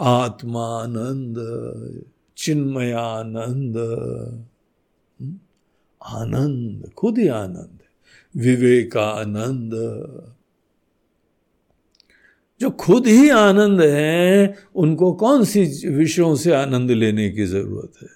[0.00, 1.36] आत्मानंद,
[2.36, 3.76] चिन्मयानंद
[5.20, 5.38] हम्म?
[6.02, 7.78] आनंद, खुद ही आनंद
[8.36, 9.70] विवेकानंद
[12.60, 18.08] जो खुद ही आनंद है, उनको कौन सी विषयों से आनंद लेने की ज़रूरत है?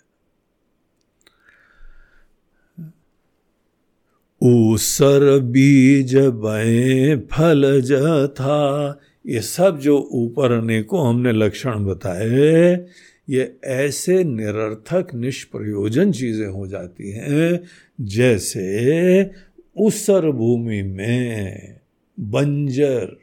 [4.43, 7.93] ऊसर बीज बे फल ज
[8.35, 12.87] था ये सब जो ऊपर ने को हमने लक्षण बताए,
[13.31, 17.61] ये ऐसे निरर्थक, निष्प्रयोजन चीज़ें हो जाती हैं,
[18.01, 19.31] जैसे
[19.77, 21.81] उसर भूमि में
[22.21, 23.17] बंजर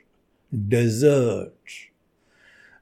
[0.53, 1.49] डेजर्ट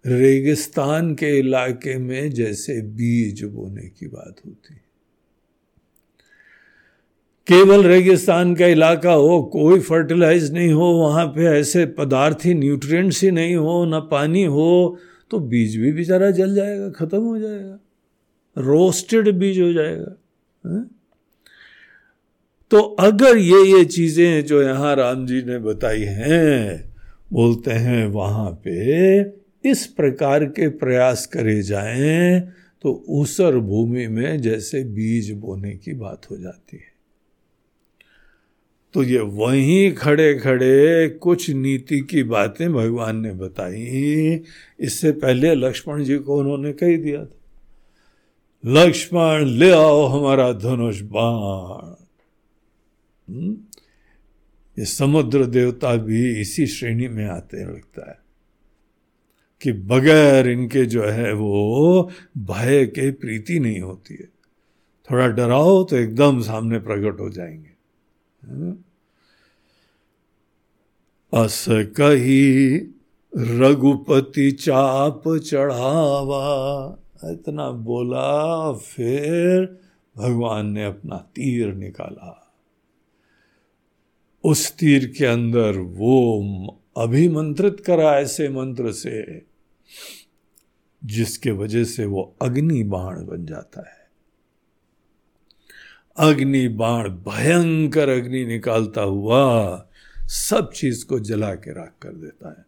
[0.08, 4.76] रेगिस्तान के इलाके में जैसे बीज बोने की बात होती
[7.48, 13.24] केवल रेगिस्तान का इलाका हो कोई फर्टिलाइज नहीं हो वहाँ पे ऐसे पदार्थ ही न्यूट्रिएंट्स
[13.24, 15.00] ही नहीं हो ना पानी हो
[15.32, 17.80] तो बीज भी बेचारा जल जाएगा खत्म हो जाएगा
[18.58, 20.16] रोस्टेड बीज हो जाएगा
[20.64, 20.84] है?
[22.72, 26.93] तो अगर ये ये चीज़ें जो यहाँ राम जी ने बताई हैं
[27.34, 29.22] बोलते हैं, वहाँ पे
[29.64, 32.40] इस प्रकार के प्रयास करे जाएँ
[32.84, 36.92] तो ऊसर भूमि में जैसे बीज बोने की बात हो जाती है।
[38.94, 44.42] तो ये वहीं खड़े खड़े कुछ नीति की बातें भगवान ने बताई।
[44.80, 47.40] इससे पहले लक्ष्मण जी को उन्होंने कही दिया था,
[48.64, 51.94] लक्ष्मण, ले आओ हमारा धनुष बाण।
[53.28, 53.58] हम्म?
[54.80, 58.24] ये समुद्र देवता भी इसी श्रेणी में आते हैं, लगता है।
[59.62, 64.30] कि बगैर इनके जो है वो भय के प्रीति नहीं होती है।
[65.12, 67.74] थोड़ा डराओ तो एकदम सामने प्रकट हो जाएँगे।
[71.34, 72.78] अस कही
[73.38, 79.80] रघुपति चाप चढ़ावा। इतना बोला, फिर
[80.18, 82.43] भगवान ने अपना तीर निकाला।
[84.44, 89.42] उस तीर के अंदर वो अभिमंत्रित करा ऐसे मंत्र से,
[91.06, 94.04] जिसके वजह से वो अग्नि बाण बन जाता है।
[96.18, 99.88] अग्नि बाण भयंकर अग्नि निकालता हुआ
[100.20, 102.66] सब चीज़ को जला के राख कर देता है।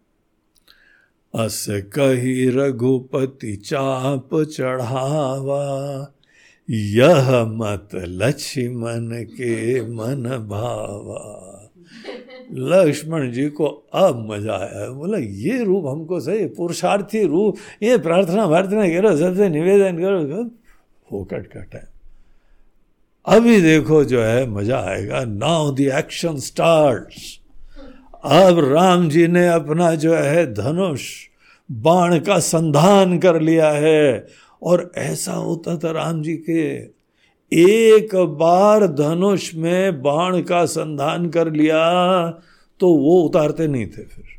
[1.45, 5.64] अस कही रघुपति चाप चढ़ावा,
[6.70, 11.65] यह मत लक्ष्मण के मन भावा।
[12.52, 18.48] लक्ष्मण जी को अब मज़ा आया। बोला, ये रूप हमको सही, पुरुषार्थी रूप, ये प्रार्थना
[18.48, 20.44] प्रार्थना करो, सबसे निवेदन करो।
[21.10, 21.86] फोकट का टाइम
[23.26, 27.14] अभी देखो जो है, मज़ा आएगा। नाउ द एक्शन स्टार्ट
[28.24, 31.02] अब राम जी ने अपना जो है, धनुष,
[31.72, 34.28] बाण का संधान कर लिया है।
[34.64, 36.95] और ऐसा होता था राम जी के।
[37.52, 41.82] एक बार धनुष में बाण का संधान कर लिया
[42.80, 44.34] तो वो उतारते नहीं थे फिर।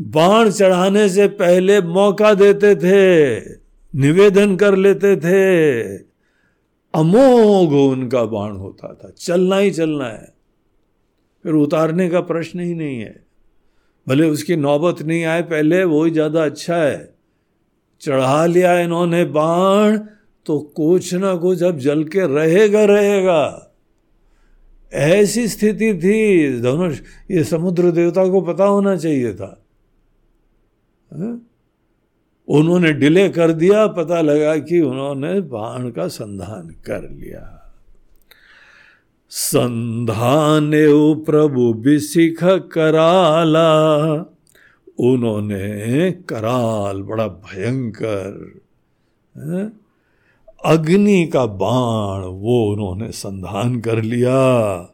[0.00, 3.40] बाण चढ़ाने से पहले मौका देते थे,
[3.94, 5.84] निवेदन कर लेते थे।
[6.94, 10.32] अमोघ उनका बाण होता था, चलना ही चलना है।
[11.44, 13.24] फिर उतारने का प्रश्न ही नहीं है।
[14.06, 17.13] भले उसकी नौबत नहीं आए, पहले वो ही ज़्यादा अच्छा है।
[18.04, 19.98] चढ़ा लिया इन्होंने बाण
[20.46, 23.70] तो कुछ ना कुछ अब जल के रहेगा रहेगा।
[24.92, 27.00] ऐसी स्थिति थी, धनुष,
[27.30, 29.60] ये समुद्र देवता को पता होना चाहिए था।
[32.48, 37.60] उन्होंने डिले कर दिया, पता लगा कि उन्होंने बाण का संधान कर लिया।
[39.30, 40.70] संधान
[41.24, 43.74] प्रभु बिसिख कराला।
[44.98, 48.60] उन्होंने कराल, बड़ा भयंकर
[50.64, 54.90] अग्नि का बाण, वो उन्होंने संधान कर लिया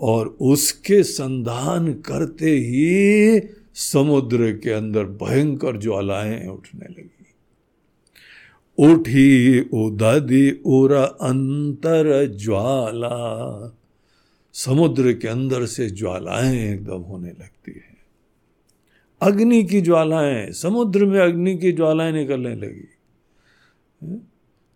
[0.00, 3.40] और उसके संधान करते ही
[3.74, 7.10] समुद्र के अंदर भयंकर ज्वालाएँ उठने लगी।
[8.78, 13.16] उठी उदी उर अंतर ज्वाला,
[14.52, 17.85] समुद्र के अंदर से ज्वालाएँ एकदम होने लगती है।
[19.20, 22.88] अग्नि की ज्वालाएँ, समुद्र में अग्नि की ज्वालाएँ निकलने लगी।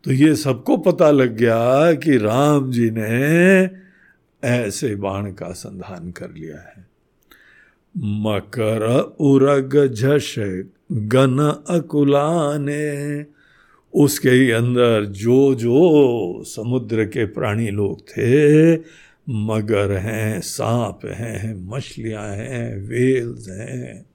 [0.05, 3.71] तो ये सबको पता लग गया कि राम जी ने
[4.45, 6.87] ऐसे बाण का संधान कर लिया है।
[7.97, 10.35] मकर उरग झश
[10.93, 13.25] गन अकुलाने,
[13.95, 18.75] उसके ही अंदर जो जो समुद्र के प्राणी लोग थे,
[19.31, 24.10] मगर हैं, सांप हैं, मछलियाँ हैं, वेल्स हैं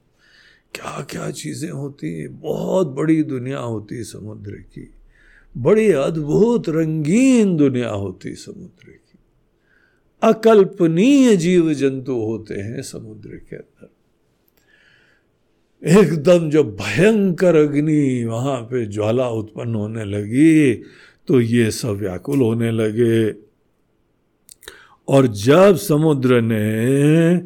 [0.76, 4.88] क्या क्या चीज़ें होती बहुत बड़ी दुनिया होती समुद्र की।
[5.54, 9.18] बड़ी अद्भुत रंगीन दुनिया होती समुद्र की।
[10.22, 13.88] अकल्पनीय जीव जंतु होते हैं समुद्र के अंदर।
[15.82, 20.74] एकदम जब भयंकर अग्नि वहाँ पे ज्वाला उत्पन्न होने लगी
[21.28, 23.30] तो ये सब व्याकुल होने लगे।
[25.08, 27.36] और जब समुद्र ने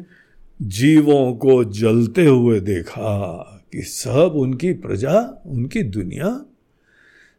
[0.61, 3.37] जीवों को जलते हुए देखा
[3.73, 6.45] कि सब उनकी प्रजा, उनकी दुनिया,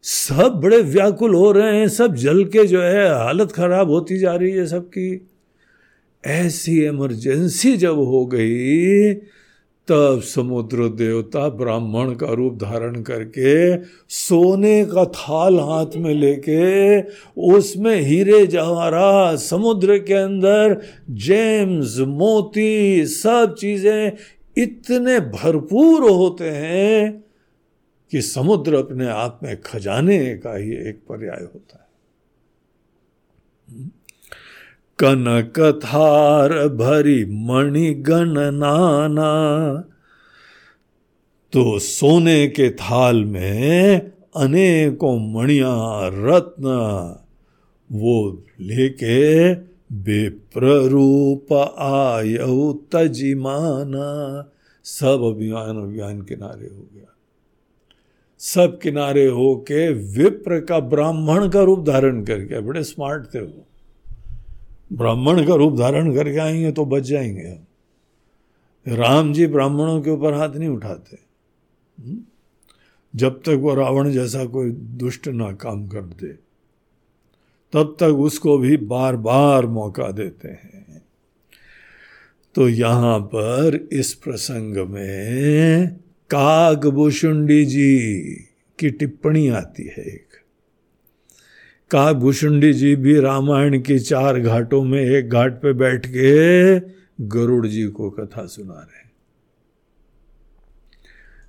[0.03, 4.35] सब बड़े व्याकुल हो रहे हैं, सब जल के जो है हालत खराब होती जा
[4.35, 5.29] रही है सबकी।
[6.27, 9.15] ऐसी इमरजेंसी जब हो गई
[9.89, 17.01] तब समुद्र देवता ब्राह्मण का रूप धारण करके सोने का थाल हाथ में लेके
[17.53, 20.81] उसमें हीरे जवाहरात समुद्र के अंदर
[21.11, 24.13] जेम्स, मोती, सब चीज़ें
[24.57, 27.25] इतने भरपूर होते हैं
[28.13, 31.91] कि समुद्र अपने आप में खजाने का ही एक पर्याय होता है।
[34.99, 39.31] कनक थार भरी मणि गण नाना
[41.53, 46.67] तो सोने के थाल में अनेकों मणिया, रत्न,
[47.93, 49.55] वो लेके
[49.95, 52.39] बेप्ररूप आय
[52.95, 54.49] तजिमाना।
[54.85, 57.17] सब अभियान अभियान किनारे हो गया।
[58.39, 63.67] सब किनारे होके विप्र का ब्राह्मण का रूप धारण करके, बड़े स्मार्ट थे वो।
[64.93, 67.67] ब्राह्मण का रूप धारण करके आएँगे तो बच जाएँगे हम।
[68.89, 71.19] राम जी ब्राह्मणों के ऊपर हाथ नहीं उठाते।
[72.03, 72.19] हम्म?
[73.17, 76.33] जब तक वो रावण जैसा कोई दुष्ट ना काम कर दे,
[77.73, 81.03] तब तक उसको भी बार बार मौका देते हैं।
[82.55, 85.87] तो यहाँ पर इस प्रसंग में
[86.31, 88.09] कागभूषुंडी जी
[88.79, 90.32] की टिप्पणी आती है एक।
[91.93, 96.81] कहा भूषुंडी जी भी रामायण की चार घाटों में एक घाट पे बैठ के
[97.27, 99.03] गरुड़ जी को कथा सुना रहे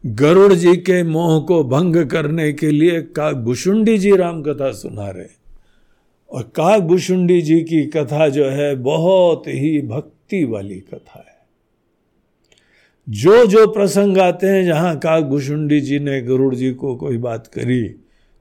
[0.06, 5.26] गरुड़ जी के मोह को भंग करने के लिए काकभूषुंडी जी राम कथा सुना रहे
[6.32, 11.38] और काकभूषुंडी जी की कथा जो है, बहुत ही भक्ति वाली कथा है।
[13.10, 17.96] जो जो प्रसंग आते हैं, जहाँ काकभूषुंडी जी ने गरुड़ जी को कोई बात करी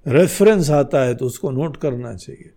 [0.06, 2.50] रेफरेंस आता है तो उसको नोट करना चाहिए।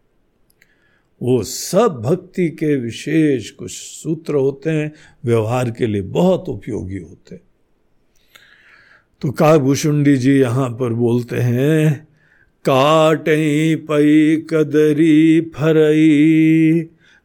[1.22, 4.92] वो सब भक्ति के विशेष कुछ सूत्र होते हैं,
[5.26, 7.42] व्यवहार के लिए बहुत उपयोगी होते हैं।
[9.22, 12.08] तो काभूषुंडी जी यहाँ पर बोलते हैं
[12.66, 13.26] काट
[13.88, 16.82] पई कदरी फरई,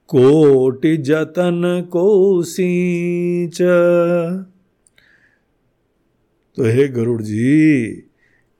[0.08, 3.58] कोटि जतन को सींच।
[6.58, 7.90] तो हे गरुड़ जी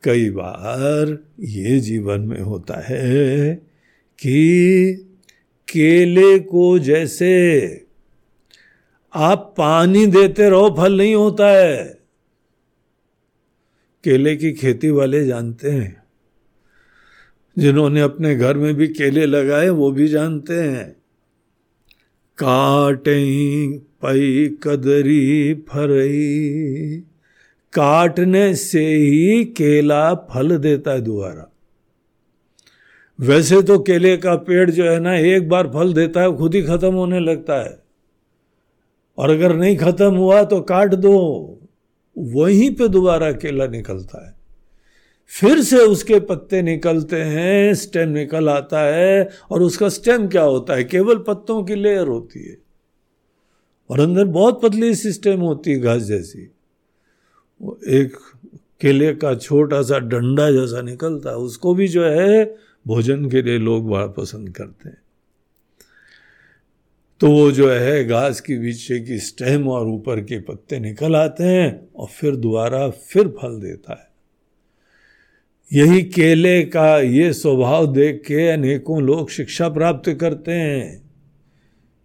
[0.02, 3.55] कई बार ये जीवन में होता है
[4.18, 4.93] कि
[5.68, 7.60] केले को जैसे
[9.14, 11.98] आप पानी देते रहो, फल नहीं होता है।
[14.05, 16.02] केले की खेती वाले जानते हैं।
[17.59, 20.93] जिन्होंने अपने घर में भी केले लगाए, वो भी जानते हैं।
[22.39, 23.20] काटे
[23.78, 27.02] पई, कदरी फरई
[27.72, 31.52] काटने से ही केला फल देता है दोबारा।
[33.20, 36.62] वैसे तो केले का पेड़ जो है ना, एक बार फल देता है, खुद ही
[36.62, 37.82] खत्म होने लगता है।
[39.18, 41.59] और अगर नहीं खत्म हुआ तो काट दो।
[42.18, 44.34] वहीं पे दोबारा केला निकलता है।
[45.26, 50.74] फिर से उसके पत्ते निकलते हैं, स्टेम निकल आता है, और उसका स्टेम क्या होता
[50.74, 50.84] है?
[50.84, 52.59] केवल पत्तों की लेयर होती है।
[53.90, 56.51] और अंदर बहुत पतली सिस्टम होती है घास जैसी।
[57.61, 58.16] वो एक
[58.81, 62.45] केले का छोटा सा डंडा जैसा निकलता है उसको भी जो है,
[62.87, 64.97] भोजन के लिए लोग बड़ा पसंद करते हैं।
[67.20, 71.45] तो वो जो है, घास के पीछे की स्टेम और ऊपर के पत्ते निकल आते
[71.45, 74.11] हैं और फिर दोबारा फिर फल देता है।
[75.73, 81.11] यही केले का ये स्वभाव देख के अनेकों लोग शिक्षा प्राप्त करते हैं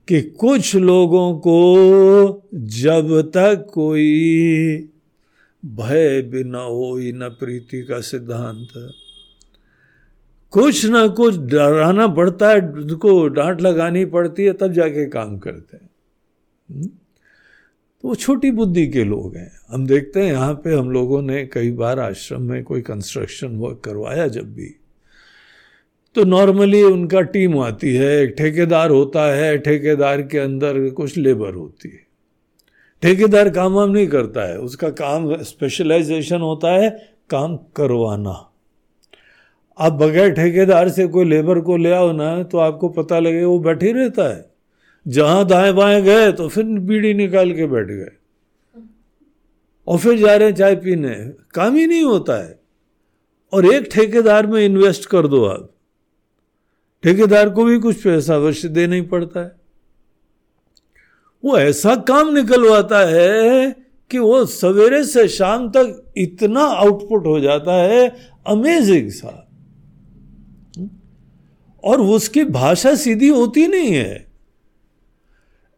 [0.07, 4.89] कि कुछ लोगों को जब तक कोई
[5.65, 8.93] भय बिना न हो न प्रीति का सिद्धांत।
[10.51, 15.77] कुछ ना कुछ डराना पड़ता है उनको डांट लगानी पड़ती है, तब जाके काम करते
[15.77, 15.89] हैं।
[16.71, 16.87] हम्म?
[18.01, 21.45] तो वो छोटी बुद्धि के लोग हैं। हम देखते हैं, यहाँ पे हम लोगों ने
[21.45, 24.75] कई बार आश्रम में कोई कंस्ट्रक्शन वर्क करवाया जब भी।
[26.15, 31.53] तो नॉर्मली उनका टीम आती है, एक ठेकेदार होता है, ठेकेदार के अंदर कुछ लेबर
[31.53, 32.04] होती है।
[33.05, 36.89] ठेकेदार काम वाम नहीं करता है। उसका काम स्पेशलाइजेशन होता है
[37.29, 38.31] काम करवाना।
[39.77, 43.59] आप बगैर ठेकेदार से कोई लेबर को ले आओ ना तो आपको पता लगे वो
[43.59, 44.51] बैठे रहता है।
[45.07, 48.11] जहाँ दाएँ बाएँ गए तो फिर बीड़ी निकाल के बैठ गए।
[49.87, 51.15] और फिर जा रहे हैं चाय पीने।
[51.53, 52.59] काम ही नहीं होता है।
[53.53, 55.69] और एक ठेकेदार में इन्वेस्ट कर दो आप।
[57.03, 59.64] ठेकेदार को भी कुछ पैसा अवश्य देना ही पड़ता है।
[61.45, 63.75] वो ऐसा काम निकलवाता है
[64.11, 68.15] कि वो सवेरे से शाम तक इतना आउटपुट हो जाता है
[68.47, 69.41] अमेजिंग सा।
[71.83, 74.27] और उसकी भाषा सीधी होती नहीं है।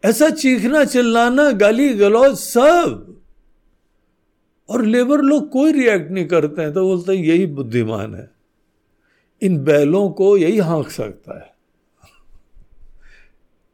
[0.05, 3.21] ऐसा चीखना चिल्लाना, गाली गलौज सब।
[4.69, 8.31] और लेबर लोग कोई रिएक्ट नहीं करते हैं तो बोलते हैं, यही बुद्धिमान है।
[9.41, 11.53] इन बैलों को यही हाँक सकता है।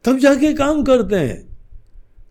[0.04, 1.53] तब जाके काम करते हैं।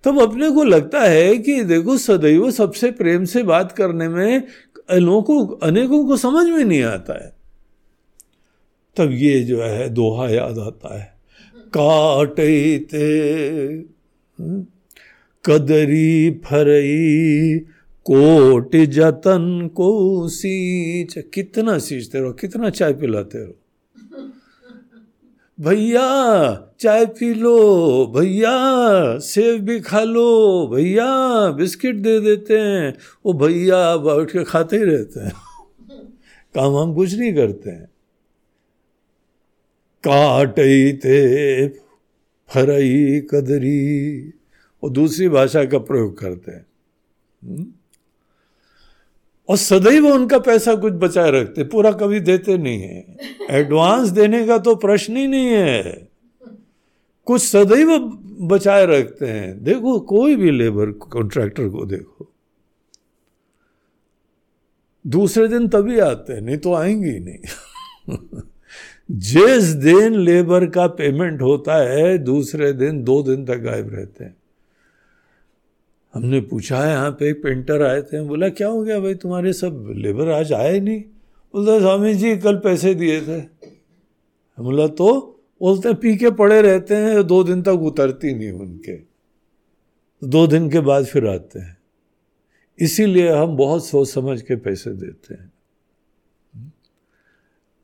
[0.03, 4.43] तब अपने को लगता है कि देखो सदैव सबसे प्रेम से बात करने में
[4.89, 7.33] अनेकों अनेकों को समझ में नहीं आता है।
[8.97, 11.13] तब ये जो है, दोहा याद आता है।
[11.77, 12.79] काटते
[15.45, 17.59] कदरी फरई,
[18.03, 23.62] कोट जतन को सींच। कितना सींचते रहो, कितना चाय पिलाते रहो।
[25.59, 28.53] भैया, चाय पी लो, भैया,
[29.19, 34.83] सेब भी खा लो, भैया, बिस्किट दे देते हैं। वो भैया बैठ के खाते ही
[34.83, 35.33] रहते हैं।
[36.55, 37.85] काम हम कुछ नहीं करते हैं।
[40.07, 41.67] काटते
[42.53, 44.19] फरई कदरी,
[44.83, 46.65] वो दूसरी भाषा का प्रयोग करते हैं।
[47.43, 47.67] हम्म?
[49.53, 53.17] और सदैव उनका पैसा कुछ बचाए रखते, पूरा कभी देते नहीं है।
[53.49, 56.07] एडवांस देने का तो प्रश्न ही नहीं है।
[57.25, 57.99] कुछ सदैव
[58.41, 62.33] बचाए रखते हैं। देखो, कोई भी लेबर कॉन्ट्रैक्टर को देखो।
[65.07, 67.39] दूसरे दिन तभी आते हैं, नहीं तो आएँगे ही नहीं।
[69.11, 74.35] जिस दिन लेबर का पेमेंट होता है, दूसरे दिन, दो दिन तक गायब रहते हैं।
[76.13, 78.21] हमने पूछा, यहाँ पे एक पेंटर आए थे.
[78.21, 79.15] बोला, क्या हो गया भाई?
[79.15, 81.01] तुम्हारे सब लेबर आज आए नहीं?
[81.53, 83.41] बोलते स्वामी जी कल पैसे दिए थे।
[84.59, 85.29] बोला तो?
[85.59, 88.97] बोलते पी के पड़े रहते हैं, दो दिन तक उतरती नहीं उनके।
[90.27, 91.77] दो दिन के बाद फिर आते हैं।
[92.79, 95.53] इसीलिए हम बहुत सोच समझ के पैसे देते हैं।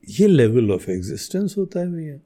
[0.09, 2.19] ये लेवल ऑफ़ एग्जिस्टेंस होता है भैया।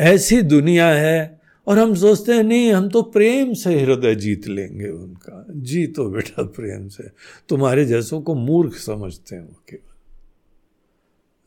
[0.00, 4.88] ऐसी दुनिया है और हम सोचते हैं, नहीं, हम तो प्रेम से हृदय जीत लेंगे
[4.88, 7.10] उनका। जीतो बेटा प्रेम से।
[7.48, 9.92] तुम्हारे जैसों को मूर्ख समझते हैं वो केवल।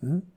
[0.08, 0.32] हाँ?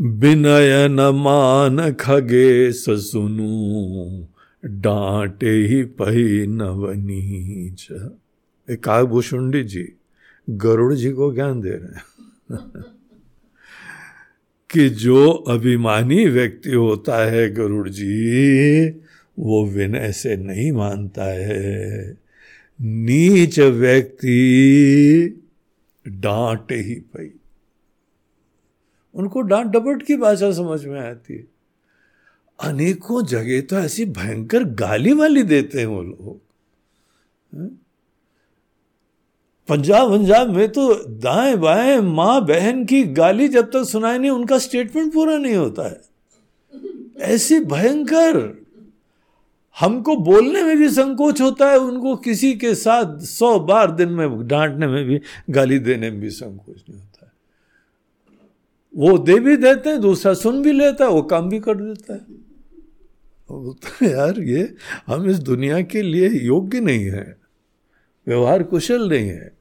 [0.00, 4.26] बिनय न मान खगे सुनु,
[4.64, 7.88] डांटे ही पही नवनीच
[8.70, 9.92] एक भूषुंडी जी,
[10.50, 12.04] गरुड़ जी को ज्ञान दे रहे हैं।
[14.74, 18.90] कि जो अभिमानी व्यक्ति होता है गरुड़ जी
[19.38, 22.18] वो विनय से नहीं मानता है।
[22.80, 24.36] नीच व्यक्ति
[26.08, 27.30] डांट ही पाई।
[29.14, 31.44] उनको डांट डपट की भाषा समझ में आती है।
[32.60, 36.40] अनेकों जगह तो ऐसी भयंकर गाली वाली देते हैं वो लोग।
[39.68, 44.58] पंजाब पंजाब में तो दाएँ बाएँ माँ बहन की गाली जब तक सुनाई नहीं, उनका
[44.58, 46.00] स्टेटमेंट पूरा नहीं होता है।
[47.18, 48.64] ऐसी भयंकर,
[49.80, 54.46] हमको बोलने में भी संकोच होता है, उनको किसी के साथ सौ बार दिन में
[54.48, 55.20] डांटने में भी,
[55.50, 57.32] गाली देने में भी संकोच नहीं होता है।
[58.96, 62.14] वो दे भी देते हैं, दूसरा सुन भी लेता है, वो काम भी कर देता
[62.14, 62.20] है।
[63.48, 64.74] तो यार, ये
[65.06, 67.36] हम इस दुनिया के लिए योग्य नहीं है,
[68.26, 69.53] व्यवहार कुशल नहीं है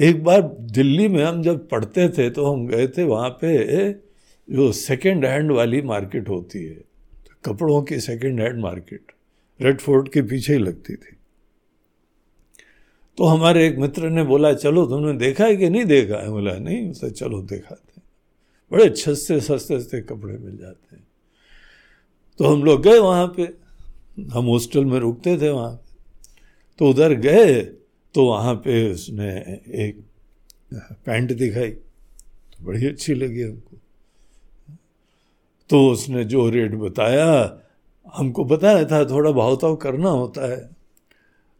[0.00, 3.92] एक बार दिल्ली में हम जब पढ़ते थे तो हम गए थे वहाँ पे
[4.48, 6.80] जो सेकेंड हैंड वाली मार्केट होती है,
[7.44, 9.12] कपड़ों की second hand market
[9.60, 11.16] Red Fort के पीछे ही लगती थी।
[13.18, 16.16] तो हमारे एक मित्र ने बोला, चलो तुमने देखा है कि नहीं देखा?
[16.16, 18.00] है बोला, नहीं। उसे चलो दिखाते
[18.72, 21.06] बड़े सस्ते सस्ते सस्ते कपड़े मिल जाते हैं।
[22.38, 23.42] तो हम लोग गए वहाँ पे।
[24.32, 25.82] हम हॉस्टल में रुकते थे वहाँ
[26.78, 27.60] तो उधर गए
[28.14, 29.28] तो वहाँ पे उसने
[29.68, 30.04] एक
[31.06, 33.76] पैंट दिखाई। तो बड़ी अच्छी लगी हमको।
[35.70, 37.60] तो उसने जो रेट बताया,
[38.14, 40.70] हमको बताया था, थोड़ा भावताव करना होता है।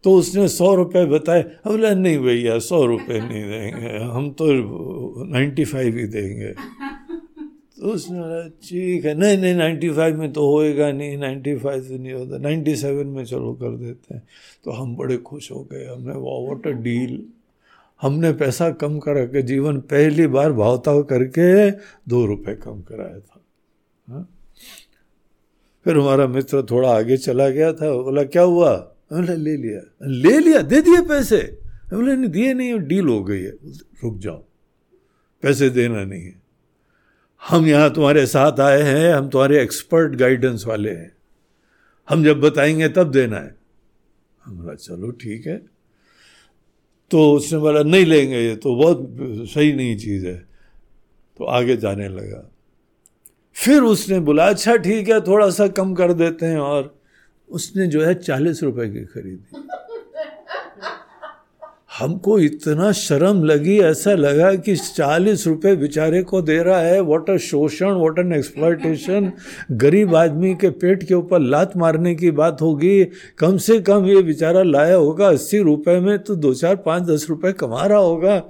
[0.05, 4.45] तो उसने सौ रुपये बताए। बोला, नहीं भैया, सौ रुपये नहीं देंगे। हम तो
[5.25, 6.55] नाइन्टी फाइव ही देंगे।
[7.81, 11.83] तो उसने बोला ठीक है, नहीं नहीं नाइन्टी फाइव में तो होएगा नहीं नाइन्टी फाइव
[11.83, 14.23] से नहीं होता नाइन्टी सेवन में चलो कर देते हैं।
[14.65, 17.23] तो हम बड़े खुश हो गए, हमने वाह वॉट अ डील
[18.01, 21.71] हमने पैसा कम करा के, जीवन पहली बार भावताव करके
[22.09, 23.41] दो रुपए कम कराया था।
[24.09, 24.27] हा?
[25.85, 28.77] फिर हमारा मित्र थोड़ा आगे चला गया था, बोला, क्या हुआ?
[29.13, 30.63] बोला ले लिया। ले लिया?
[30.63, 31.39] दे दिए पैसे?
[31.93, 33.53] बोले नहीं, दिए नहीं डील हो गई है।
[34.05, 34.45] रुक जाओ,
[35.43, 36.40] पैसे देना नहीं है।
[37.49, 41.13] हम यहाँ तुम्हारे साथ आए हैं, हम तुम्हारे एक्सपर्ट गाइडेंस वाले हैं।
[42.09, 43.57] हम जब बताएँगे तब देना है।
[44.45, 45.63] हम बोला, चलो ठीक है।
[47.11, 49.17] तो उसने बोला, नहीं लेंगे ये तो बहुत
[49.49, 50.47] सही नहीं चीज़ है।
[51.39, 52.51] तो आगे जाने लगा।
[53.55, 57.01] फिर उसने बोला अच्छा ठीक है, थोड़ा सा कम कर देते हैं। और
[57.49, 59.57] उसने जो है चालीस रुपए की खरीदी।
[62.01, 67.31] हमको इतना शर्म लगी, ऐसा लगा कि चालीस रुपए बेचारे को दे रहा है। वॉट
[67.31, 69.33] अ शोषण वॉट एन एक्सप्लाइटेशन
[69.71, 73.05] गरीब आदमी के पेट के ऊपर लात मारने की बात होगी।
[73.39, 77.27] कम से कम ये बेचारा लाया होगा अस्सी रुपए में तो दो चार पाँच दस
[77.31, 78.43] रुपए कमा रहा होगा।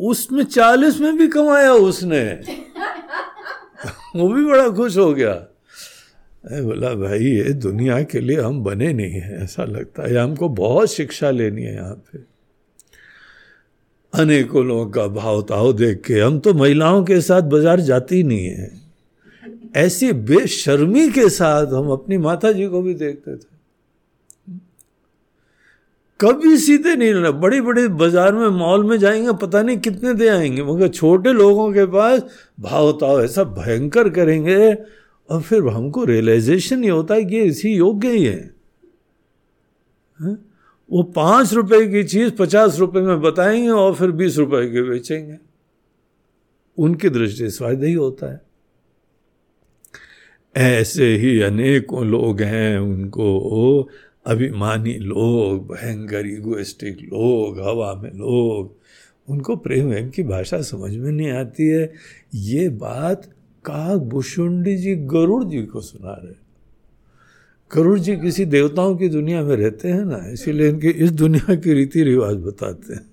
[0.00, 2.24] उसमें चालीस में भी कमाया उसने।
[4.16, 5.55] वो भी बड़ा खुश हो गया।
[6.46, 10.92] बोला भाई, ये दुनिया के लिए हम बने नहीं हैं, ऐसा लगता है। हमको बहुत
[10.92, 12.18] शिक्षा लेनी है यहाँ पे।
[14.12, 18.46] अनेकों लोगों का भाव ताव देख के हम तो महिलाओं के साथ बाज़ार जाती नहीं
[18.46, 18.70] है।
[19.76, 23.54] ऐसी बेशर्मी के साथ हम अपनी माता जी को भी देखते थे।
[26.20, 30.28] कभी सीधे नहीं लेना बड़ी बड़ी बाज़ार में, मॉल में जाएँगे, पता नहीं कितने दे
[30.28, 32.22] आएँगे, मगर छोटे लोगों के पास
[32.60, 34.72] भाव ताव ऐसा भयंकर करेंगे
[35.30, 38.54] और फिर हमको रियलाइजेशन ये होता है कि इसी योग्य ही है।
[40.16, 40.36] हा?
[40.90, 45.36] वो पाँच रुपए की चीज़ पचास रुपए में बताएँगे और फिर बीस रुपए के बेचेंगे।
[46.78, 48.40] उनकी दृष्टि से फ़ायदा ही होता है।
[50.56, 53.88] ऐसे ही अनेकों लोग हैं उनको
[54.26, 58.76] अभिमानी लोग, भयंकर इगोइस्टिक लोग, हवा में लोग।
[59.28, 61.92] उनको प्रेम वेम की भाषा समझ में नहीं आती है।
[62.34, 63.35] ये बात
[63.66, 66.34] काक भुषुंडी जी गरुड़ जी को सुना रहे
[67.74, 71.74] गरुड़ जी किसी देवताओं की दुनिया में रहते हैं ना, इसीलिए इनके इस दुनिया के
[71.74, 73.10] रीति रिवाज बताते हैं।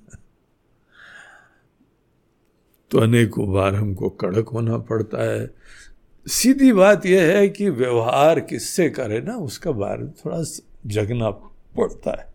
[2.92, 5.54] तो अनेकों बार हमको कड़क होना पड़ता है।
[6.28, 10.44] सीधी बात यह है कि व्यवहार किससे करे ना, उसका बारे में थोड़ा
[10.88, 11.30] जगना
[11.78, 12.34] पड़ता है।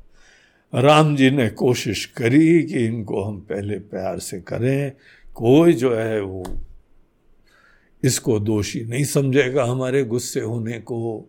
[0.82, 4.92] राम जी ने कोशिश करी कि इनको हम पहले प्यार से करें।
[5.34, 6.44] कोई जो है वो
[8.04, 11.28] इसको दोषी नहीं समझेगा हमारे गुस्से होने को।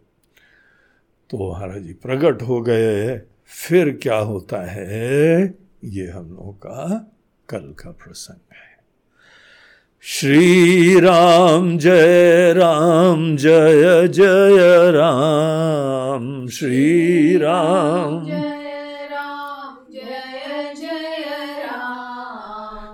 [1.29, 5.55] तो महाराज जी प्रकट हो गए, फिर क्या होता है?
[5.83, 7.11] ये हम लोगों का
[7.49, 8.69] कल का प्रसंग है।
[10.01, 18.58] श्री राम जय राम, जय जय राम। श्री राम श्री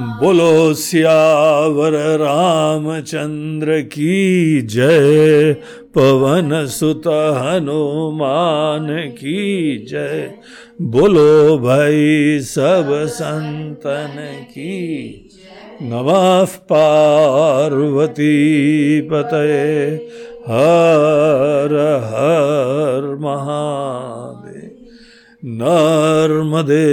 [0.00, 5.52] बोलो, सियावर रामचंद्र की जय।
[5.94, 10.30] पवन सुत हनुमान की जय।
[10.82, 14.16] बोलो भाई, सब संतन
[14.50, 15.30] की
[15.82, 18.20] नमः पार्वती
[19.00, 19.90] पतये।
[20.48, 24.17] हर हर महादेव
[25.44, 26.84] नर्मदे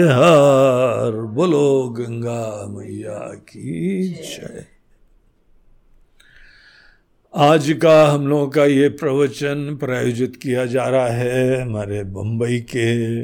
[0.00, 4.64] हर बोलो गंगा मैया की जय।
[7.34, 13.20] आज का हम लोगों का ये प्रवचन प्रायोजित किया जा रहा है हमारे बम्बई के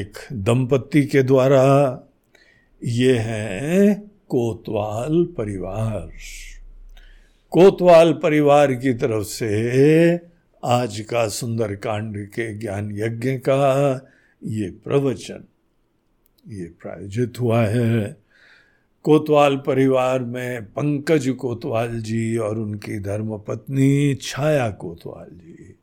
[0.00, 1.64] एक दंपत्ति के द्वारा।
[2.84, 3.94] ये है
[4.28, 6.10] कोतवाल परिवार।
[7.50, 10.29] कोतवाल परिवार की तरफ़ से
[10.64, 13.94] आज का सुंदर कांड के ज्ञान यज्ञ का
[14.44, 15.44] ये प्रवचन,
[16.48, 18.16] ये प्रायोजित हुआ है।
[19.02, 25.74] कोतवाल परिवार में पंकज कोतवाल जी और उनकी धर्मपत्नी छाया कोतवाल जी।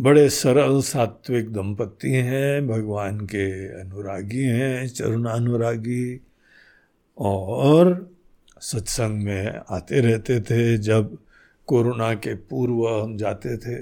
[0.00, 6.20] बड़े सरल सात्विक दंपति हैं, भगवान के अनुरागी हैं, चरुणानुरागी।
[7.18, 8.10] और
[8.60, 11.18] सत्संग में आते रहते थे जब
[11.66, 13.74] कोरोना के पूर्व हम जाते थे।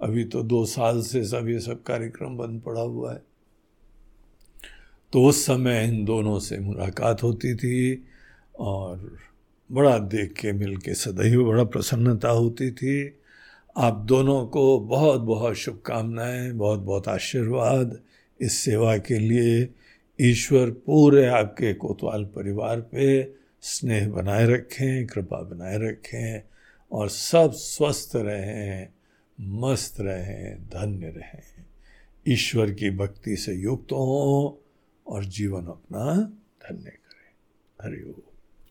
[0.00, 3.22] अभी तो दो साल से सब ये सब कार्यक्रम बंद पड़ा हुआ है।
[5.12, 8.04] तो उस समय इन दोनों से मुलाकात होती थी
[8.58, 9.18] और
[9.72, 13.16] बड़ा देख के मिल के सदैव बड़ा प्रसन्नता होती थी।
[13.76, 18.00] आप दोनों को बहुत बहुत शुभकामनाएँ, बहुत बहुत आशीर्वाद
[18.40, 19.68] इस सेवा के लिए।
[20.20, 26.49] ईश्वर पूरे आपके कोतवाल परिवार पे स्नेह बनाए रखें, कृपा बनाए रखें।
[26.92, 28.88] और सब स्वस्थ रहें,
[29.40, 31.64] मस्त रहें, धन्य रहें।
[32.28, 34.66] ईश्वर की भक्ति से युक्त हों
[35.06, 36.14] और जीवन अपना
[36.68, 37.30] धन्य करें।
[37.82, 38.29] हरिओम